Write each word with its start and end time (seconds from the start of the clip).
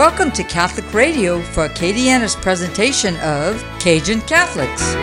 Welcome 0.00 0.30
to 0.32 0.44
Catholic 0.44 0.94
Radio 0.94 1.42
for 1.42 1.68
Acadiana's 1.68 2.34
presentation 2.34 3.18
of 3.18 3.62
Cajun 3.80 4.22
Catholics. 4.22 4.94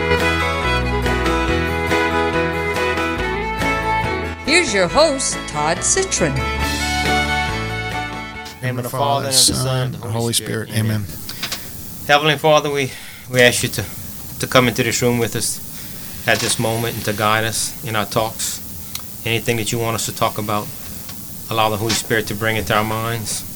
Here's 4.44 4.73
your 4.73 4.88
host, 4.88 5.36
Todd 5.49 5.83
Citron. 5.83 6.33
name 8.63 8.79
of 8.79 8.85
the 8.85 8.89
Father, 8.89 9.28
and 9.28 9.28
of 9.28 9.33
the 9.33 9.33
Son, 9.33 9.94
and 9.94 10.01
the 10.01 10.10
Holy 10.10 10.33
Spirit. 10.33 10.71
Amen. 10.71 11.03
Heavenly 12.07 12.39
Father, 12.39 12.71
we, 12.71 12.91
we 13.31 13.41
ask 13.41 13.61
you 13.61 13.69
to, 13.69 13.85
to 14.39 14.47
come 14.47 14.67
into 14.67 14.81
this 14.81 14.99
room 15.03 15.19
with 15.19 15.35
us 15.35 16.27
at 16.27 16.39
this 16.39 16.57
moment 16.57 16.95
and 16.95 17.05
to 17.05 17.13
guide 17.13 17.43
us 17.43 17.85
in 17.85 17.95
our 17.95 18.07
talks. 18.07 19.23
Anything 19.27 19.57
that 19.57 19.71
you 19.71 19.77
want 19.77 19.93
us 19.93 20.07
to 20.07 20.16
talk 20.16 20.39
about, 20.39 20.67
allow 21.52 21.70
the 21.70 21.77
Holy 21.77 21.93
Spirit 21.93 22.25
to 22.29 22.34
bring 22.34 22.57
it 22.57 22.66
to 22.66 22.75
our 22.75 22.84
minds. 22.84 23.46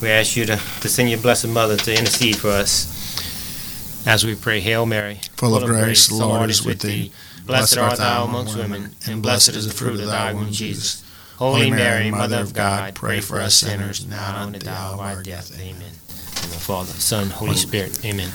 We 0.00 0.08
ask 0.08 0.34
you 0.34 0.46
to, 0.46 0.56
to 0.56 0.88
send 0.88 1.10
your 1.10 1.20
Blessed 1.20 1.48
Mother 1.48 1.76
to 1.76 1.98
intercede 1.98 2.36
for 2.36 2.48
us 2.48 4.06
as 4.06 4.24
we 4.24 4.34
pray, 4.34 4.60
Hail 4.60 4.86
Mary, 4.86 5.20
Full 5.36 5.54
of 5.54 5.64
grace, 5.64 6.08
the 6.08 6.14
Lord 6.14 6.48
is 6.48 6.64
with 6.64 6.80
thee. 6.80 7.12
Blessed 7.44 7.76
art 7.76 7.98
thou 7.98 8.24
amongst 8.24 8.56
women, 8.56 8.94
and 9.06 9.20
blessed 9.20 9.50
is 9.50 9.66
the 9.66 9.74
fruit 9.74 10.00
of 10.00 10.06
thy 10.06 10.32
womb, 10.32 10.52
Jesus. 10.52 11.04
Holy 11.36 11.70
Mary, 11.70 12.10
Mother 12.10 12.40
of 12.40 12.54
God, 12.54 12.94
pray 12.94 13.20
for 13.20 13.40
us 13.40 13.54
sinners, 13.56 14.06
now 14.06 14.46
and 14.46 14.56
at 14.56 14.62
the 14.62 14.70
hour 14.70 14.94
of 14.94 15.00
our 15.00 15.22
death. 15.22 15.52
Amen. 15.60 15.74
In 15.82 16.50
the 16.50 16.56
Father, 16.56 16.92
Son, 16.92 17.28
Holy 17.28 17.56
Spirit. 17.56 18.02
Amen. 18.04 18.30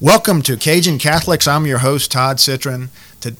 Welcome 0.00 0.42
to 0.42 0.56
Cajun 0.56 0.98
Catholics. 0.98 1.48
I'm 1.48 1.66
your 1.66 1.78
host, 1.78 2.12
Todd 2.12 2.38
Citron. 2.38 2.90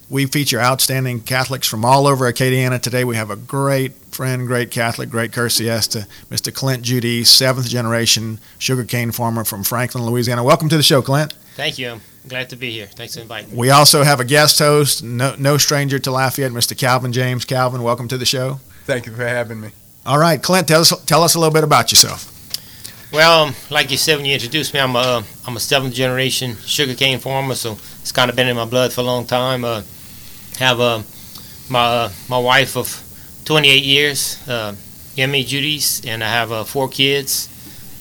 We 0.09 0.27
feature 0.27 0.61
outstanding 0.61 1.21
Catholics 1.21 1.69
from 1.69 1.85
all 1.85 2.07
over 2.07 2.31
Acadiana. 2.31 2.81
Today 2.81 3.05
we 3.05 3.17
have 3.17 3.31
a 3.31 3.37
great 3.37 4.08
friend, 4.19 4.49
great 4.49 4.73
Catholic, 4.73 5.11
great 5.11 5.31
Cursillista, 5.31 6.05
Mr. 6.29 6.53
Clint 6.53 6.83
Judy, 6.83 7.23
seventh 7.23 7.69
generation 7.69 8.41
sugarcane 8.59 9.13
farmer 9.13 9.45
from 9.45 9.63
Franklin, 9.63 10.05
Louisiana. 10.05 10.43
Welcome 10.43 10.69
to 10.71 10.77
the 10.77 10.83
show, 10.83 11.01
Clint. 11.01 11.35
Thank 11.55 11.79
you. 11.79 11.93
I'm 11.93 12.01
glad 12.27 12.51
to 12.51 12.57
be 12.57 12.73
here. 12.73 12.87
Thanks 12.87 13.15
for 13.15 13.21
inviting 13.21 13.53
me. 13.53 13.57
We 13.57 13.71
also 13.71 14.03
have 14.03 14.19
a 14.19 14.25
guest 14.25 14.59
host, 14.59 15.05
no, 15.05 15.37
no 15.39 15.57
stranger 15.57 16.01
to 16.01 16.11
Lafayette, 16.11 16.51
Mr. 16.51 16.77
Calvin 16.77 17.13
James. 17.13 17.45
Calvin, 17.45 17.85
welcome 17.85 18.09
to 18.09 18.19
the 18.19 18.25
show. 18.25 18.59
Thank 18.87 19.07
you 19.07 19.13
for 19.13 19.25
having 19.25 19.61
me. 19.61 19.71
All 20.05 20.19
right, 20.19 20.43
Clint, 20.43 20.67
tell 20.67 20.81
us, 20.81 20.93
tell 21.05 21.23
us 21.23 21.37
a 21.37 21.39
little 21.39 21.55
bit 21.55 21.63
about 21.63 21.93
yourself. 21.93 22.35
Well, 23.13 23.45
um, 23.45 23.55
like 23.71 23.93
you 23.93 23.97
said 23.97 24.17
when 24.17 24.25
you 24.25 24.35
introduced 24.35 24.75
me, 24.75 24.81
I'm 24.81 24.97
a 24.97 25.23
I'm 25.47 25.57
a 25.57 25.61
seventh 25.61 25.95
generation 25.95 26.57
sugarcane 26.57 27.21
farmer, 27.21 27.55
so 27.55 27.79
it's 28.01 28.11
kind 28.11 28.31
of 28.31 28.35
been 28.35 28.49
in 28.49 28.57
my 28.57 28.65
blood 28.65 28.93
for 28.93 29.03
a 29.03 29.05
long 29.05 29.27
time. 29.27 29.65
Uh, 29.65 29.83
have 30.59 30.81
uh, 30.81 31.03
my 31.71 31.85
uh, 31.85 32.13
my 32.29 32.39
wife 32.39 32.77
of 32.77 33.08
28 33.49 33.83
years, 33.83 34.47
uh, 34.47 34.75
Emmy 35.17 35.43
Judice, 35.43 36.05
and 36.05 36.23
I 36.23 36.29
have 36.29 36.53
uh, 36.53 36.65
four 36.65 36.87
kids. 36.87 37.49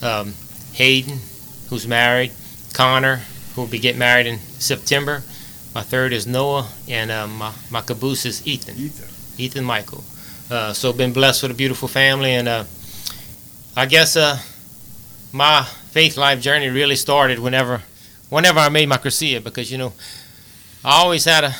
Um, 0.03 0.33
Hayden, 0.73 1.19
who's 1.69 1.87
married, 1.87 2.33
Connor, 2.73 3.21
who 3.55 3.61
will 3.61 3.69
be 3.69 3.79
getting 3.79 3.97
married 3.97 4.27
in 4.27 4.39
September. 4.39 5.23
My 5.73 5.83
third 5.83 6.11
is 6.11 6.27
Noah, 6.27 6.67
and 6.89 7.09
uh, 7.09 7.27
my 7.27 7.53
my 7.71 7.79
caboose 7.79 8.25
is 8.25 8.45
Ethan. 8.45 8.75
Ethan. 8.75 9.07
Ethan 9.37 9.63
Michael. 9.63 10.03
Uh, 10.51 10.73
so 10.73 10.91
been 10.91 11.13
blessed 11.13 11.43
with 11.43 11.51
a 11.53 11.55
beautiful 11.55 11.87
family, 11.87 12.33
and 12.33 12.49
uh, 12.49 12.65
I 13.73 13.85
guess 13.85 14.17
uh, 14.17 14.39
my 15.31 15.63
faith 15.63 16.17
life 16.17 16.41
journey 16.41 16.67
really 16.67 16.97
started 16.97 17.39
whenever, 17.39 17.83
whenever 18.27 18.59
I 18.59 18.67
made 18.67 18.89
my 18.89 18.97
Cursillo, 18.97 19.41
because 19.41 19.71
you 19.71 19.77
know, 19.77 19.93
I 20.83 20.99
always 21.01 21.23
had 21.23 21.45
a, 21.45 21.55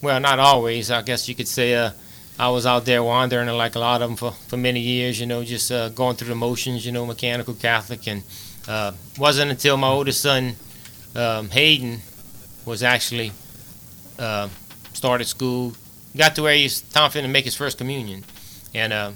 well, 0.00 0.18
not 0.20 0.38
always, 0.38 0.90
I 0.90 1.02
guess 1.02 1.28
you 1.28 1.34
could 1.34 1.48
say, 1.48 1.74
uh, 1.74 1.90
I 2.38 2.48
was 2.48 2.66
out 2.66 2.84
there 2.84 3.02
wandering 3.02 3.48
like 3.48 3.76
a 3.76 3.78
lot 3.78 4.02
of 4.02 4.08
them 4.08 4.16
for, 4.16 4.32
for 4.32 4.56
many 4.56 4.80
years, 4.80 5.20
you 5.20 5.26
know, 5.26 5.44
just 5.44 5.70
uh, 5.70 5.88
going 5.90 6.16
through 6.16 6.28
the 6.28 6.34
motions, 6.34 6.84
you 6.84 6.90
know, 6.90 7.06
mechanical 7.06 7.54
Catholic, 7.54 8.08
and 8.08 8.22
uh, 8.66 8.92
wasn't 9.18 9.52
until 9.52 9.76
my 9.76 9.86
oldest 9.86 10.20
son, 10.20 10.56
um, 11.14 11.50
Hayden, 11.50 12.00
was 12.66 12.82
actually 12.82 13.30
uh, 14.18 14.48
started 14.92 15.26
school, 15.26 15.74
got 16.16 16.34
to 16.34 16.42
where 16.42 16.54
he's 16.54 16.82
him 16.92 17.10
to 17.10 17.28
make 17.28 17.44
his 17.44 17.54
first 17.54 17.78
communion, 17.78 18.24
and 18.74 18.92
uh, 18.92 19.12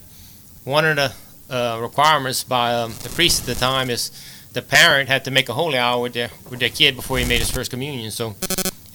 one 0.64 0.84
of 0.84 0.96
the 0.96 1.12
uh, 1.50 1.78
requirements 1.80 2.44
by 2.44 2.72
um, 2.74 2.92
the 3.02 3.08
priest 3.08 3.40
at 3.40 3.46
the 3.46 3.54
time 3.54 3.90
is 3.90 4.12
the 4.52 4.62
parent 4.62 5.08
had 5.08 5.24
to 5.24 5.30
make 5.30 5.48
a 5.48 5.54
holy 5.54 5.78
hour 5.78 6.02
with 6.02 6.12
their 6.12 6.30
with 6.50 6.60
their 6.60 6.68
kid 6.68 6.94
before 6.94 7.18
he 7.18 7.24
made 7.24 7.40
his 7.40 7.50
first 7.50 7.70
communion. 7.70 8.10
So 8.10 8.36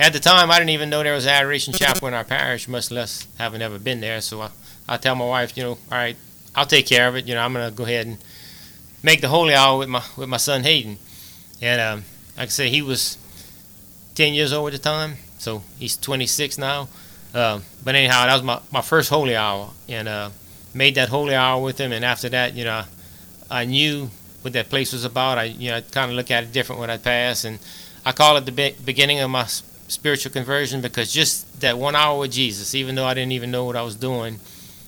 at 0.03 0.14
the 0.14 0.19
time, 0.19 0.52
I 0.52 0.58
didn't 0.58 0.72
even 0.72 0.90
know 0.90 1.02
there 1.03 1.14
was 1.14 1.25
an 1.25 1.31
adoration 1.31 1.74
chapel 1.74 2.08
in 2.08 2.14
our 2.14 2.24
parish, 2.24 2.68
much 2.68 2.91
less 2.91 3.28
having 3.38 3.62
ever 3.62 3.80
been 3.80 4.02
there. 4.02 4.22
So 4.22 4.41
I, 4.41 4.50
I 4.88 4.97
tell 4.97 5.16
my 5.16 5.25
wife, 5.25 5.56
you 5.56 5.64
know, 5.64 5.69
all 5.72 5.78
right, 5.91 6.18
I'll 6.56 6.66
take 6.66 6.88
care 6.88 7.08
of 7.08 7.16
it. 7.16 7.25
You 7.25 7.36
know, 7.36 7.41
I'm 7.41 7.53
gonna 7.53 7.72
go 7.72 7.84
ahead 7.84 8.08
and 8.08 8.18
make 9.02 9.22
the 9.22 9.30
holy 9.30 9.53
hour 9.53 9.78
with 9.78 9.90
my 9.90 10.03
with 10.18 10.30
my 10.30 10.38
son 10.38 10.64
Hayden. 10.64 10.97
And 11.62 11.80
um, 11.80 12.03
like 12.38 12.47
I 12.47 12.50
say, 12.50 12.69
he 12.69 12.81
was 12.81 13.18
10 14.16 14.34
years 14.34 14.52
old 14.52 14.74
at 14.74 14.74
the 14.74 14.90
time, 14.90 15.16
so 15.38 15.64
he's 15.80 15.96
26 15.97 16.58
now. 16.58 16.90
Uh, 17.34 17.62
but 17.84 17.96
anyhow, 17.96 18.25
that 18.25 18.34
was 18.34 18.44
my, 18.44 18.59
my 18.72 18.81
first 18.81 19.09
holy 19.09 19.35
hour, 19.35 19.72
and 19.88 20.08
uh, 20.08 20.30
made 20.74 20.96
that 20.96 21.09
holy 21.09 21.34
hour 21.35 21.62
with 21.62 21.80
him. 21.80 21.91
And 21.91 22.03
after 22.06 22.30
that, 22.30 22.53
you 22.53 22.64
know, 22.64 22.84
I 23.50 23.66
knew 23.66 24.09
what 24.41 24.53
that 24.53 24.70
place 24.70 24.94
was 24.94 25.06
about. 25.06 25.38
I, 25.38 25.46
you 25.46 25.72
know, 25.72 25.81
kind 25.81 26.12
of 26.12 26.18
look 26.18 26.30
at 26.30 26.44
it 26.44 26.52
different 26.52 26.80
when 26.80 26.90
I 26.90 26.97
pass, 26.97 27.44
and 27.46 27.59
I 28.06 28.12
call 28.12 28.38
it 28.38 28.46
the 28.46 28.52
be- 28.52 28.75
beginning 28.84 29.20
of 29.20 29.30
my 29.30 29.47
spiritual 29.88 30.32
conversion 30.32 30.82
because 30.82 31.12
just 31.12 31.62
that 31.62 31.78
one 31.78 31.96
hour 31.96 32.20
with 32.20 32.32
Jesus, 32.32 32.74
even 32.76 32.96
though 32.96 33.06
I 33.06 33.14
didn't 33.14 33.34
even 33.34 33.52
know 33.52 33.66
what 33.66 33.76
I 33.76 33.82
was 33.82 33.96
doing, 33.96 34.40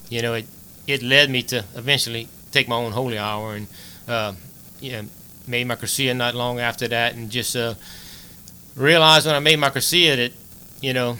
you 0.09 0.21
know, 0.21 0.33
it 0.33 0.45
it 0.87 1.01
led 1.01 1.29
me 1.29 1.41
to 1.43 1.63
eventually 1.75 2.27
take 2.51 2.67
my 2.67 2.75
own 2.75 2.91
holy 2.91 3.17
hour, 3.17 3.55
and 3.55 3.67
uh, 4.07 4.33
you 4.79 4.91
know, 4.91 5.03
made 5.47 5.67
my 5.67 5.75
Cursillo 5.75 6.15
not 6.15 6.35
long 6.35 6.59
after 6.59 6.87
that, 6.87 7.15
and 7.15 7.29
just 7.29 7.55
uh, 7.55 7.75
realized 8.75 9.25
when 9.25 9.35
I 9.35 9.39
made 9.39 9.59
my 9.59 9.69
Cursillo 9.69 10.15
that, 10.15 10.31
you 10.81 10.93
know, 10.93 11.17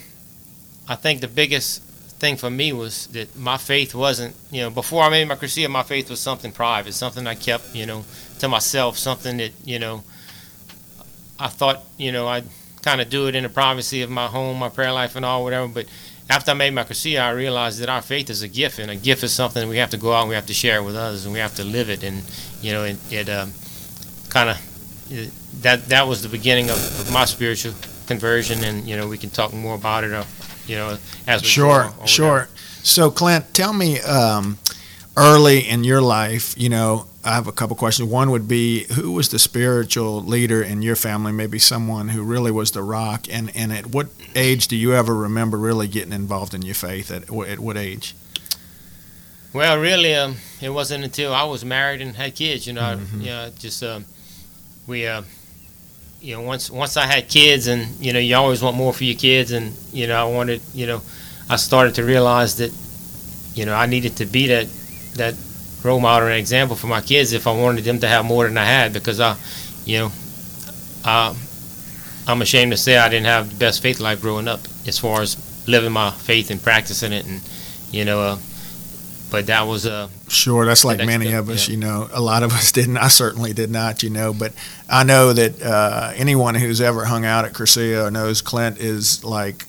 I 0.88 0.96
think 0.96 1.22
the 1.22 1.28
biggest 1.28 1.81
thing 2.19 2.38
for 2.38 2.50
me 2.50 2.72
was 2.74 3.07
that 3.07 3.36
my 3.36 3.57
faith 3.57 3.94
wasn't, 3.94 4.36
you 4.52 4.62
know, 4.62 4.69
before 4.69 5.03
I 5.03 5.09
made 5.09 5.28
my 5.28 5.36
Cursillo, 5.36 5.69
my 5.69 5.84
faith 5.84 6.09
was 6.09 6.19
something 6.19 6.52
private, 6.52 6.94
something 6.94 7.25
I 7.28 7.36
kept, 7.36 7.75
you 7.75 7.86
know, 7.86 8.06
to 8.40 8.47
myself, 8.47 8.97
something 8.97 9.38
that, 9.38 9.52
you 9.66 9.80
know, 9.80 10.03
I 11.40 11.47
thought, 11.47 11.84
you 11.97 12.12
know, 12.12 12.28
I'd 12.28 12.46
kind 12.85 13.01
of 13.01 13.09
do 13.09 13.28
it 13.28 13.35
in 13.35 13.44
the 13.44 13.50
privacy 13.50 14.03
of 14.03 14.12
my 14.12 14.28
home, 14.28 14.59
my 14.59 14.69
prayer 14.69 14.94
life, 14.94 15.16
and 15.16 15.25
all, 15.25 15.44
whatever. 15.44 15.68
But 15.68 15.88
after 16.29 16.51
I 16.51 16.53
made 16.53 16.72
my 16.72 16.84
Cursillo, 16.84 17.19
I 17.19 17.31
realized 17.31 17.79
that 17.81 17.90
our 17.90 18.01
faith 18.01 18.29
is 18.29 18.44
a 18.44 18.47
gift, 18.47 18.78
and 18.78 18.91
a 18.91 18.96
gift 18.96 19.23
is 19.23 19.34
something 19.34 19.68
we 19.68 19.78
have 19.78 19.90
to 19.90 19.97
go 19.97 20.13
out 20.13 20.22
and 20.22 20.29
we 20.29 20.35
have 20.35 20.46
to 20.46 20.53
share 20.53 20.78
it 20.78 20.84
with 20.84 20.95
others, 20.95 21.25
and 21.25 21.34
we 21.34 21.40
have 21.40 21.56
to 21.56 21.63
live 21.63 21.90
it. 21.90 22.03
And, 22.03 22.22
you 22.62 22.72
know, 22.74 22.84
it, 22.84 22.97
it 23.12 23.28
um, 23.28 23.51
kind 24.29 24.51
of, 24.51 24.57
that, 25.63 25.85
that 25.90 26.07
was 26.07 26.22
the 26.22 26.29
beginning 26.29 26.69
of, 26.69 26.78
of 26.78 27.12
my 27.12 27.25
spiritual 27.25 27.74
conversion, 28.06 28.63
and, 28.63 28.88
you 28.88 28.95
know, 28.95 29.07
we 29.07 29.18
can 29.18 29.31
talk 29.31 29.51
more 29.51 29.75
about 29.75 30.03
it, 30.03 30.12
or, 30.12 30.24
you 30.68 30.75
know, 30.75 30.97
as 31.25 31.41
we 31.41 31.47
Sure, 31.47 31.91
sure. 32.06 32.47
So, 32.84 33.09
Clint, 33.09 33.51
tell 33.56 33.74
me 33.74 34.00
um, 34.01 34.59
early 35.18 35.68
in 35.68 35.84
your 35.84 36.01
life, 36.01 36.53
you 36.56 36.69
know, 36.69 37.07
I 37.25 37.34
have 37.34 37.47
a 37.47 37.52
couple 37.52 37.75
questions. 37.75 38.08
One 38.08 38.30
would 38.30 38.47
be 38.47 38.84
who 38.94 39.12
was 39.12 39.30
the 39.30 39.40
spiritual 39.40 40.22
leader 40.22 40.62
in 40.62 40.84
your 40.84 40.96
family, 40.96 41.31
maybe 41.31 41.58
someone 41.58 42.09
who 42.09 42.22
really 42.22 42.52
was 42.52 42.69
the 42.72 42.84
rock? 42.84 43.25
And, 43.31 43.52
and 43.56 43.74
at 43.74 43.88
what 43.88 44.08
age 44.36 44.68
do 44.68 44.75
you 44.75 44.94
ever 44.94 45.16
remember 45.16 45.58
really 45.58 45.88
getting 45.88 46.13
involved 46.13 46.53
in 46.53 46.62
your 46.62 46.75
faith? 46.75 47.09
At, 47.09 47.24
at 47.24 47.59
what 47.59 47.78
age? 47.78 48.13
Well, 49.53 49.78
really, 49.80 50.13
um, 50.13 50.36
it 50.62 50.69
wasn't 50.69 51.03
until 51.03 51.34
I 51.34 51.44
was 51.46 51.66
married 51.66 52.02
and 52.02 52.16
had 52.16 52.36
kids. 52.36 52.68
You 52.68 52.74
know, 52.74 53.00
Mhm. 53.00 53.19
you 53.22 53.28
know, 53.28 53.52
just 53.57 53.81
um, 53.84 54.06
we, 54.86 55.07
uh, 55.07 55.24
you 56.22 56.36
know, 56.36 56.42
once 56.42 56.69
once 56.69 56.97
I 56.97 57.06
had 57.07 57.28
kids, 57.30 57.68
and 57.68 57.88
you 58.00 58.12
know, 58.13 58.19
you 58.19 58.36
always 58.36 58.62
want 58.62 58.75
more 58.78 58.94
for 58.94 59.03
your 59.06 59.16
kids, 59.18 59.52
and 59.52 59.74
you 59.94 60.07
know, 60.07 60.16
I 60.16 60.30
wanted, 60.30 60.62
you 60.74 60.86
know, 60.86 61.02
I 61.50 61.56
started 61.56 61.96
to 61.96 62.03
realize 62.03 62.57
that, 62.57 62.72
you 63.56 63.66
know, 63.66 63.74
I 63.74 63.86
needed 63.86 64.18
to 64.18 64.25
be 64.25 64.47
that 64.47 64.68
that 65.16 65.36
role 65.85 66.00
model 66.00 66.28
and 66.28 66.38
example 66.38 66.75
for 66.75 66.88
my 66.88 67.01
kids 67.01 67.31
if 67.31 67.48
I 67.48 67.54
wanted 67.54 67.83
them 67.86 68.00
to 68.00 68.07
have 68.07 68.25
more 68.25 68.45
than 68.45 68.57
I 68.57 68.65
had, 68.65 68.92
because 68.92 69.19
I, 69.19 69.38
you 69.86 70.00
know, 70.00 70.12
I, 71.06 71.36
I'm 72.27 72.42
ashamed 72.42 72.71
to 72.71 72.77
say 72.77 72.98
I 72.98 73.07
didn't 73.07 73.27
have 73.27 73.51
the 73.51 73.56
best 73.56 73.81
faith 73.81 74.00
life 74.00 74.21
growing 74.21 74.48
up 74.48 74.62
as 74.88 74.98
far 74.98 75.21
as 75.21 75.38
living 75.68 75.92
my 75.92 76.12
faith 76.12 76.51
and 76.51 76.62
practicing 76.62 77.13
it, 77.13 77.25
and 77.25 77.42
you 77.92 78.04
know. 78.04 78.21
Uh, 78.21 78.38
but 79.31 79.48
that 79.48 79.63
was 79.63 79.86
uh, 79.86 80.07
Sure, 80.27 80.65
that's 80.65 80.86
like 80.86 81.00
many 81.00 81.27
step, 81.27 81.42
of 81.42 81.50
us, 81.50 81.68
yeah. 81.68 81.74
you 81.74 81.80
know. 81.80 82.09
A 82.13 82.21
lot 82.21 82.44
of 82.44 82.51
us 82.54 82.71
didn't. 82.80 82.98
I 82.98 83.07
certainly 83.07 83.54
did 83.54 83.69
not, 83.69 84.01
you 84.04 84.09
know. 84.09 84.33
But 84.33 84.54
I 84.89 85.04
know 85.04 85.33
that 85.33 85.62
uh, 85.62 86.13
anyone 86.15 86.56
who's 86.56 86.81
ever 86.81 87.06
hung 87.06 87.25
out 87.25 87.45
at 87.45 87.54
Cursillo 87.54 88.12
knows 88.12 88.42
Clint 88.42 88.80
is 88.80 89.24
like 89.24 89.65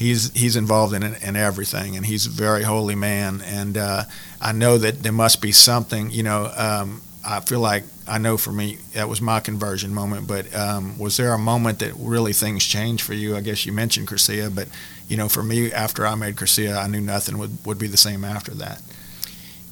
he's 0.00 0.32
he's 0.32 0.56
involved 0.56 0.94
in 0.94 1.02
in 1.02 1.36
everything, 1.36 1.94
and 1.96 2.06
he's 2.06 2.26
a 2.26 2.30
very 2.30 2.64
holy 2.64 2.96
man. 2.96 3.42
And 3.42 3.76
uh, 3.76 4.04
I 4.40 4.52
know 4.52 4.78
that 4.78 5.02
there 5.02 5.12
must 5.12 5.40
be 5.40 5.52
something, 5.52 6.10
you 6.10 6.24
know. 6.24 6.50
Um, 6.56 7.02
I 7.24 7.40
feel 7.40 7.60
like 7.60 7.84
I 8.08 8.16
know 8.16 8.38
for 8.38 8.50
me 8.50 8.78
that 8.94 9.08
was 9.08 9.20
my 9.20 9.40
conversion 9.40 9.94
moment. 9.94 10.26
But 10.26 10.52
um, 10.56 10.98
was 10.98 11.18
there 11.18 11.32
a 11.34 11.38
moment 11.38 11.78
that 11.80 11.92
really 11.96 12.32
things 12.32 12.64
changed 12.64 13.04
for 13.04 13.12
you? 13.12 13.36
I 13.36 13.42
guess 13.42 13.66
you 13.66 13.72
mentioned 13.72 14.08
Cursillo, 14.08 14.52
but 14.52 14.68
you 15.06 15.16
know, 15.16 15.28
for 15.28 15.42
me, 15.42 15.70
after 15.70 16.06
I 16.06 16.14
made 16.14 16.36
Cursillo, 16.36 16.76
I 16.76 16.88
knew 16.88 17.02
nothing 17.02 17.38
would 17.38 17.64
would 17.64 17.78
be 17.78 17.86
the 17.86 17.98
same 17.98 18.24
after 18.24 18.54
that. 18.54 18.82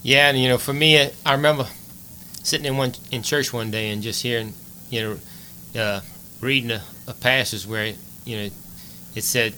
Yeah, 0.02 0.28
and 0.28 0.38
you 0.38 0.48
know, 0.48 0.58
for 0.58 0.74
me, 0.74 1.10
I 1.26 1.32
remember 1.32 1.66
sitting 2.42 2.66
in 2.66 2.76
one 2.76 2.92
in 3.10 3.22
church 3.22 3.52
one 3.52 3.70
day 3.70 3.90
and 3.90 4.02
just 4.02 4.22
hearing, 4.22 4.52
you 4.90 5.18
know, 5.74 5.80
uh, 5.80 6.00
reading 6.40 6.70
a, 6.70 6.82
a 7.06 7.14
passage 7.14 7.66
where 7.66 7.94
you 8.26 8.36
know 8.36 8.50
it 9.14 9.24
said, 9.24 9.54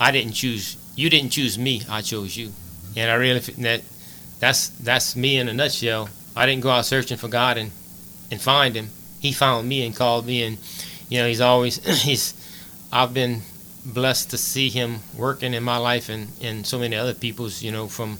"I 0.00 0.10
didn't 0.10 0.32
choose 0.32 0.76
you, 0.96 1.10
didn't 1.10 1.30
choose 1.30 1.58
me, 1.58 1.82
I 1.88 2.02
chose 2.02 2.36
you," 2.36 2.52
and 2.96 3.10
I 3.10 3.14
really 3.14 3.40
that 3.40 3.82
that's 4.38 4.68
that's 4.68 5.16
me 5.16 5.38
in 5.38 5.48
a 5.48 5.52
nutshell. 5.52 6.08
I 6.34 6.46
didn't 6.46 6.62
go 6.62 6.70
out 6.70 6.86
searching 6.86 7.16
for 7.16 7.28
God 7.28 7.56
and 7.56 7.70
and 8.30 8.40
find 8.40 8.74
Him. 8.74 8.90
He 9.20 9.32
found 9.32 9.68
me 9.68 9.84
and 9.84 9.94
called 9.94 10.26
me, 10.26 10.42
and 10.42 10.58
you 11.08 11.18
know 11.18 11.28
He's 11.28 11.40
always 11.40 11.76
He's. 12.02 12.34
I've 12.92 13.12
been 13.12 13.42
blessed 13.84 14.30
to 14.30 14.38
see 14.38 14.68
Him 14.68 15.00
working 15.16 15.54
in 15.54 15.62
my 15.62 15.76
life 15.76 16.08
and 16.08 16.28
and 16.42 16.66
so 16.66 16.78
many 16.78 16.96
other 16.96 17.14
people's. 17.14 17.62
You 17.62 17.72
know, 17.72 17.88
from 17.88 18.18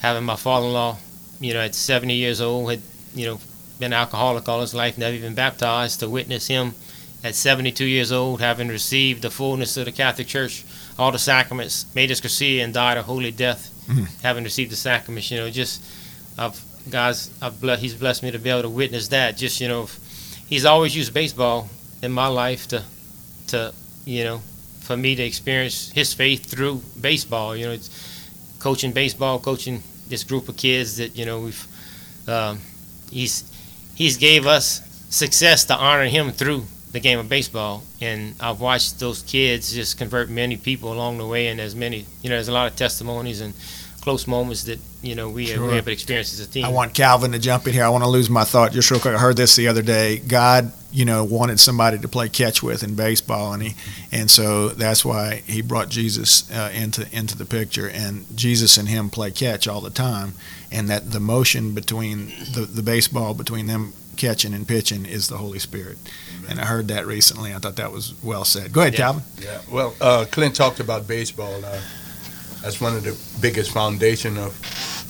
having 0.00 0.24
my 0.24 0.36
father-in-law, 0.36 0.98
you 1.40 1.54
know, 1.54 1.60
at 1.60 1.74
70 1.74 2.14
years 2.14 2.40
old, 2.40 2.70
had 2.70 2.80
you 3.14 3.26
know 3.26 3.40
been 3.80 3.92
alcoholic 3.92 4.48
all 4.48 4.60
his 4.60 4.74
life, 4.74 4.98
never 4.98 5.16
even 5.16 5.34
baptized, 5.34 6.00
to 6.00 6.08
witness 6.08 6.46
him 6.46 6.74
at 7.24 7.34
72 7.34 7.84
years 7.84 8.12
old, 8.12 8.40
having 8.40 8.68
received 8.68 9.22
the 9.22 9.30
fullness 9.30 9.76
of 9.76 9.86
the 9.86 9.92
Catholic 9.92 10.28
Church, 10.28 10.64
all 11.00 11.10
the 11.10 11.18
sacraments, 11.18 11.86
made 11.94 12.10
his 12.10 12.20
Cursillo 12.20 12.62
and 12.62 12.74
died 12.74 12.98
a 12.98 13.02
holy 13.02 13.30
death, 13.30 13.72
mm-hmm. 13.88 14.04
having 14.22 14.44
received 14.44 14.70
the 14.70 14.76
sacraments. 14.76 15.30
You 15.30 15.38
know, 15.38 15.50
just 15.50 15.82
I've 16.38 16.62
guys, 16.90 17.30
I've 17.40 17.58
blessed, 17.58 17.80
he's 17.80 17.94
blessed 17.94 18.22
me 18.22 18.30
to 18.32 18.38
be 18.38 18.50
able 18.50 18.62
to 18.62 18.68
witness 18.68 19.08
that. 19.08 19.38
Just 19.38 19.62
you 19.62 19.68
know, 19.68 19.88
he's 20.46 20.66
always 20.66 20.94
used 20.94 21.14
baseball 21.14 21.70
in 22.02 22.12
my 22.12 22.26
life 22.26 22.68
to, 22.68 22.84
to 23.46 23.72
you 24.04 24.24
know, 24.24 24.42
for 24.80 24.94
me 24.94 25.14
to 25.14 25.22
experience 25.22 25.90
his 25.90 26.12
faith 26.12 26.44
through 26.44 26.82
baseball. 27.00 27.56
You 27.56 27.66
know, 27.66 27.72
it's 27.72 27.88
coaching 28.58 28.92
baseball, 28.92 29.38
coaching 29.38 29.82
this 30.08 30.22
group 30.22 30.50
of 30.50 30.58
kids 30.58 30.98
that 30.98 31.16
you 31.16 31.24
know 31.24 31.40
we've. 31.40 31.66
Um, 32.28 32.60
he's 33.10 33.50
he's 33.94 34.18
gave 34.18 34.46
us 34.46 34.86
success 35.08 35.64
to 35.64 35.74
honor 35.74 36.04
him 36.04 36.30
through 36.30 36.64
the 36.92 37.00
game 37.00 37.18
of 37.18 37.28
baseball. 37.28 37.82
And 38.00 38.34
I've 38.40 38.60
watched 38.60 38.98
those 38.98 39.22
kids 39.22 39.72
just 39.72 39.98
convert 39.98 40.28
many 40.28 40.56
people 40.56 40.92
along 40.92 41.18
the 41.18 41.26
way, 41.26 41.48
and 41.48 41.58
there's 41.58 41.74
many, 41.74 42.06
you 42.22 42.30
know, 42.30 42.36
there's 42.36 42.48
a 42.48 42.52
lot 42.52 42.66
of 42.66 42.76
testimonies 42.76 43.40
and 43.40 43.54
close 44.00 44.26
moments 44.26 44.64
that 44.64 44.78
you 45.02 45.14
know 45.14 45.28
we, 45.28 45.46
sure. 45.46 45.68
we 45.68 45.74
have 45.74 45.88
experienced 45.88 46.32
as 46.34 46.40
a 46.40 46.50
team. 46.50 46.64
I 46.64 46.70
want 46.70 46.94
Calvin 46.94 47.32
to 47.32 47.38
jump 47.38 47.66
in 47.66 47.72
here. 47.72 47.84
I 47.84 47.88
want 47.88 48.04
to 48.04 48.10
lose 48.10 48.30
my 48.30 48.44
thought 48.44 48.72
just 48.72 48.90
real 48.90 49.00
quick. 49.00 49.14
I 49.14 49.18
heard 49.18 49.36
this 49.36 49.56
the 49.56 49.68
other 49.68 49.82
day. 49.82 50.18
God, 50.18 50.72
you 50.90 51.04
know, 51.04 51.24
wanted 51.24 51.60
somebody 51.60 51.98
to 51.98 52.08
play 52.08 52.28
catch 52.28 52.62
with 52.62 52.82
in 52.82 52.94
baseball, 52.94 53.52
and 53.52 53.62
he, 53.62 53.74
and 54.10 54.30
so 54.30 54.70
that's 54.70 55.04
why 55.04 55.42
he 55.46 55.62
brought 55.62 55.88
Jesus 55.88 56.50
uh, 56.50 56.70
into 56.74 57.06
into 57.16 57.36
the 57.36 57.44
picture. 57.44 57.88
And 57.88 58.24
Jesus 58.36 58.76
and 58.76 58.88
him 58.88 59.10
play 59.10 59.30
catch 59.30 59.68
all 59.68 59.80
the 59.80 59.90
time, 59.90 60.34
and 60.72 60.88
that 60.88 61.12
the 61.12 61.20
motion 61.20 61.74
between 61.74 62.28
the 62.52 62.62
the 62.62 62.82
baseball 62.82 63.34
between 63.34 63.66
them 63.66 63.92
catching 64.20 64.52
and 64.52 64.68
pitching 64.68 65.06
is 65.06 65.28
the 65.28 65.38
Holy 65.38 65.58
Spirit. 65.58 65.96
Amen. 66.38 66.50
And 66.50 66.60
I 66.60 66.66
heard 66.66 66.88
that 66.88 67.06
recently. 67.06 67.54
I 67.54 67.58
thought 67.58 67.76
that 67.76 67.90
was 67.90 68.14
well 68.22 68.44
said. 68.44 68.70
Go 68.72 68.82
ahead, 68.82 68.92
yeah. 68.92 68.98
Calvin. 68.98 69.22
Yeah. 69.40 69.60
Well, 69.70 69.94
uh, 70.00 70.26
Clint 70.30 70.54
talked 70.54 70.78
about 70.78 71.08
baseball. 71.08 71.64
Uh, 71.64 71.80
that's 72.60 72.80
one 72.80 72.94
of 72.94 73.02
the 73.02 73.18
biggest 73.40 73.70
foundation 73.70 74.36
of 74.36 74.54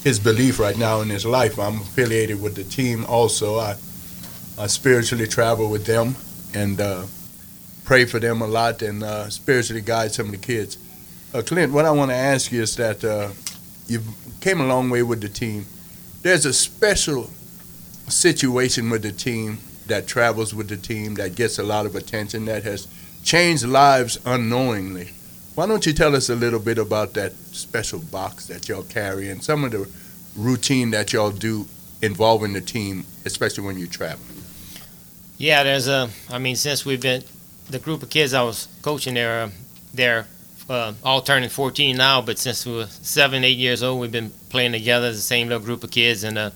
his 0.05 0.21
belief 0.21 0.61
right 0.61 0.79
now 0.79 1.01
in 1.01 1.09
his 1.09 1.27
life. 1.27 1.59
I'm 1.59 1.81
affiliated 1.81 2.41
with 2.41 2.55
the 2.55 2.63
team 2.63 3.05
also. 3.07 3.59
I, 3.59 3.75
I 4.57 4.69
spiritually 4.69 5.27
travel 5.27 5.69
with 5.69 5.85
them 5.87 6.15
and 6.55 6.81
uh, 6.81 7.07
pray 7.85 8.05
for 8.05 8.21
them 8.21 8.41
a 8.43 8.47
lot 8.47 8.81
and 8.83 9.03
uh, 9.03 9.29
spiritually 9.29 9.83
guide 9.83 10.13
some 10.13 10.27
of 10.27 10.33
the 10.33 10.39
kids. 10.39 10.79
Uh, 11.35 11.43
Clint, 11.43 11.73
what 11.73 11.85
I 11.85 11.91
want 11.91 12.13
to 12.13 12.17
ask 12.17 12.53
you 12.53 12.63
is 12.63 12.77
that 12.77 13.05
uh, 13.05 13.31
you 13.89 14.01
came 14.41 14.61
a 14.61 14.67
long 14.67 14.89
way 14.89 15.03
with 15.03 15.21
the 15.21 15.29
team. 15.29 15.67
There's 16.23 16.47
a 16.47 16.53
special 16.53 17.29
situation 18.11 18.91
with 18.91 19.03
the 19.03 19.13
team 19.13 19.59
that 19.87 20.07
travels 20.07 20.55
with 20.55 20.69
the 20.69 20.77
team 20.77 21.15
that 21.15 21.35
gets 21.35 21.59
a 21.59 21.63
lot 21.63 21.87
of 21.87 21.95
attention 21.95 22.45
that 22.47 22.63
has 22.63 22.87
changed 23.25 23.65
lives 23.65 24.19
unknowingly. 24.25 25.11
Why 25.55 25.67
don't 25.67 25.85
you 25.85 25.93
tell 25.93 26.15
us 26.17 26.29
a 26.31 26.37
little 26.37 26.61
bit 26.61 26.79
about 26.79 27.15
that 27.15 27.33
special 27.33 27.99
box 27.99 28.47
that 28.47 28.69
y'all 28.69 28.83
carry 28.83 29.29
and 29.31 29.43
some 29.43 29.65
of 29.65 29.73
the 29.73 29.89
routine 30.37 30.91
that 30.93 31.13
y'all 31.13 31.33
do 31.33 31.67
involving 32.03 32.53
the 32.53 32.61
team, 32.61 33.05
especially 33.25 33.65
when 33.65 33.79
you 33.79 33.87
travel? 33.87 34.25
Yeah, 35.37 35.63
there's 35.63 35.89
a. 35.89 36.09
I 36.31 36.39
mean, 36.39 36.57
since 36.57 36.85
we've 36.85 37.01
been 37.01 37.25
the 37.69 37.79
group 37.79 38.03
of 38.03 38.11
kids 38.11 38.35
I 38.35 38.43
was 38.43 38.69
coaching 38.83 39.15
there, 39.15 39.51
they're 39.95 40.27
uh, 40.69 40.93
all 41.03 41.21
turning 41.23 41.49
14 41.49 41.97
now. 41.97 42.21
But 42.23 42.39
since 42.39 42.65
we 42.65 42.75
were 42.75 42.87
seven, 42.87 43.43
eight 43.43 43.59
years 43.59 43.83
old, 43.83 44.01
we've 44.01 44.13
been 44.13 44.31
playing 44.51 44.73
together, 44.73 45.09
as 45.09 45.17
the 45.17 45.23
same 45.23 45.49
little 45.49 45.65
group 45.65 45.83
of 45.83 45.91
kids, 45.91 46.25
and 46.25 46.39
uh, 46.39 46.51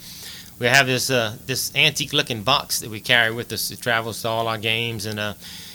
we 0.59 0.67
have 0.67 0.87
this 0.87 1.11
uh, 1.11 1.37
this 1.47 1.75
antique 1.75 2.13
looking 2.13 2.43
box 2.43 2.81
that 2.81 2.91
we 2.91 3.01
carry 3.01 3.33
with 3.33 3.53
us. 3.53 3.71
It 3.71 3.81
travels 3.81 4.23
to 4.23 4.29
all 4.29 4.49
our 4.49 4.59
games, 4.59 5.07
and 5.07 5.19
uh, 5.19 5.35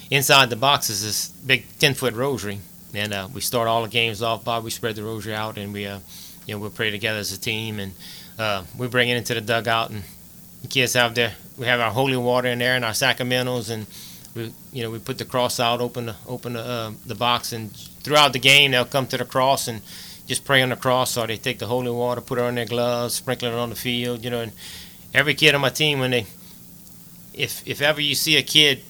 inside 0.10 0.50
the 0.50 0.56
box 0.56 0.90
is 0.90 1.04
this 1.04 1.30
big 1.30 1.66
10 1.80 1.94
foot 1.94 2.14
rosary. 2.14 2.60
And 2.94 3.14
uh, 3.14 3.28
we 3.32 3.42
start 3.42 3.68
all 3.68 3.84
the 3.84 3.90
games 3.90 4.24
off 4.24 4.44
by 4.44 4.60
we 4.60 4.72
spread 4.72 4.96
the 4.96 5.04
rosary 5.04 5.36
out, 5.36 5.58
and 5.58 5.74
we 5.74 5.86
uh, 5.86 6.00
you 6.46 6.56
know 6.56 6.60
we 6.60 6.70
pray 6.70 6.92
together 6.92 7.20
as 7.20 7.32
a 7.32 7.40
team, 7.40 7.80
and 7.80 7.94
uh, 8.40 8.64
we 8.78 8.88
bring 8.88 9.10
it 9.10 9.18
into 9.18 9.34
the 9.34 9.42
dugout, 9.42 9.92
and 9.92 10.04
the 10.62 10.68
kids 10.68 10.94
have 10.94 11.14
their 11.14 11.34
we 11.58 11.66
have 11.66 11.80
our 11.80 11.92
holy 11.92 12.18
water 12.18 12.48
in 12.48 12.60
there 12.60 12.76
and 12.76 12.86
our 12.86 12.92
sacramentals, 12.92 13.70
and 13.70 13.86
we 14.34 14.54
you 14.72 14.82
know 14.82 14.90
we 14.90 14.98
put 14.98 15.18
the 15.18 15.26
cross 15.26 15.60
out, 15.60 15.82
open 15.82 16.08
the 16.08 16.16
open 16.26 16.54
the, 16.54 16.62
uh, 16.62 16.92
the 17.06 17.16
box, 17.16 17.54
and 17.54 17.72
throughout 17.76 18.34
the 18.34 18.40
game 18.40 18.72
they'll 18.72 18.86
come 18.86 19.06
to 19.08 19.18
the 19.18 19.26
cross 19.26 19.68
and 19.68 19.82
just 20.30 20.46
pray 20.46 20.62
on 20.62 20.70
the 20.70 20.76
cross, 20.76 21.18
or 21.18 21.26
they 21.26 21.38
take 21.38 21.58
the 21.58 21.66
holy 21.66 21.90
water, 21.90 22.22
put 22.22 22.38
it 22.38 22.44
on 22.44 22.56
their 22.56 22.66
gloves, 22.66 23.16
sprinkle 23.16 23.48
it 23.48 23.54
on 23.56 23.72
the 23.72 23.76
field, 23.76 24.24
you 24.24 24.30
know. 24.30 24.42
And 24.42 24.52
every 25.14 25.34
kid 25.34 25.56
on 25.56 25.62
my 25.62 25.70
team, 25.70 26.00
when 26.00 26.12
they, 26.12 26.28
if 27.34 27.68
if 27.68 27.82
ever 27.82 28.00
you 28.00 28.14
see 28.16 28.38
a 28.38 28.44
kid 28.44 28.84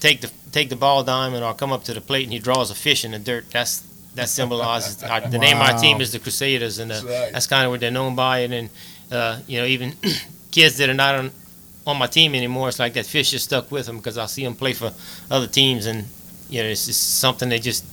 take 0.00 0.20
the 0.20 0.30
take 0.50 0.68
the 0.68 0.76
ball 0.76 1.04
diamond 1.04 1.44
or 1.44 1.54
come 1.54 1.72
up 1.72 1.84
to 1.84 1.94
the 1.94 2.00
plate 2.00 2.24
and 2.24 2.32
he 2.32 2.40
draws 2.40 2.70
a 2.72 2.74
fish 2.74 3.04
in 3.04 3.12
the 3.12 3.18
dirt, 3.20 3.48
that's 3.52 3.84
that 4.16 4.28
symbolizes 4.28 5.02
our, 5.04 5.20
the 5.20 5.38
wow. 5.38 5.44
name 5.44 5.56
of 5.56 5.62
our 5.62 5.78
team 5.78 6.00
is 6.00 6.10
the 6.10 6.18
Crusaders, 6.18 6.78
and 6.80 6.90
uh, 6.90 6.94
that's, 6.94 7.06
right. 7.06 7.32
that's 7.32 7.46
kind 7.46 7.64
of 7.64 7.70
what 7.70 7.80
they're 7.80 7.90
known 7.90 8.16
by. 8.16 8.38
And 8.40 8.52
then, 8.52 8.70
uh, 9.12 9.40
you 9.46 9.60
know, 9.60 9.66
even 9.66 9.92
kids 10.50 10.78
that 10.78 10.90
are 10.90 10.94
not 10.94 11.14
on 11.14 11.30
on 11.86 11.96
my 11.96 12.08
team 12.08 12.34
anymore, 12.34 12.68
it's 12.68 12.80
like 12.80 12.94
that 12.94 13.06
fish 13.06 13.32
is 13.32 13.44
stuck 13.44 13.70
with 13.70 13.86
them 13.86 13.98
because 13.98 14.18
I 14.18 14.26
see 14.26 14.42
them 14.42 14.56
play 14.56 14.72
for 14.72 14.92
other 15.30 15.46
teams, 15.46 15.86
and 15.86 16.06
you 16.50 16.60
know, 16.60 16.68
it's 16.68 16.86
just 16.86 17.18
something 17.18 17.48
they 17.48 17.60
just 17.60 17.84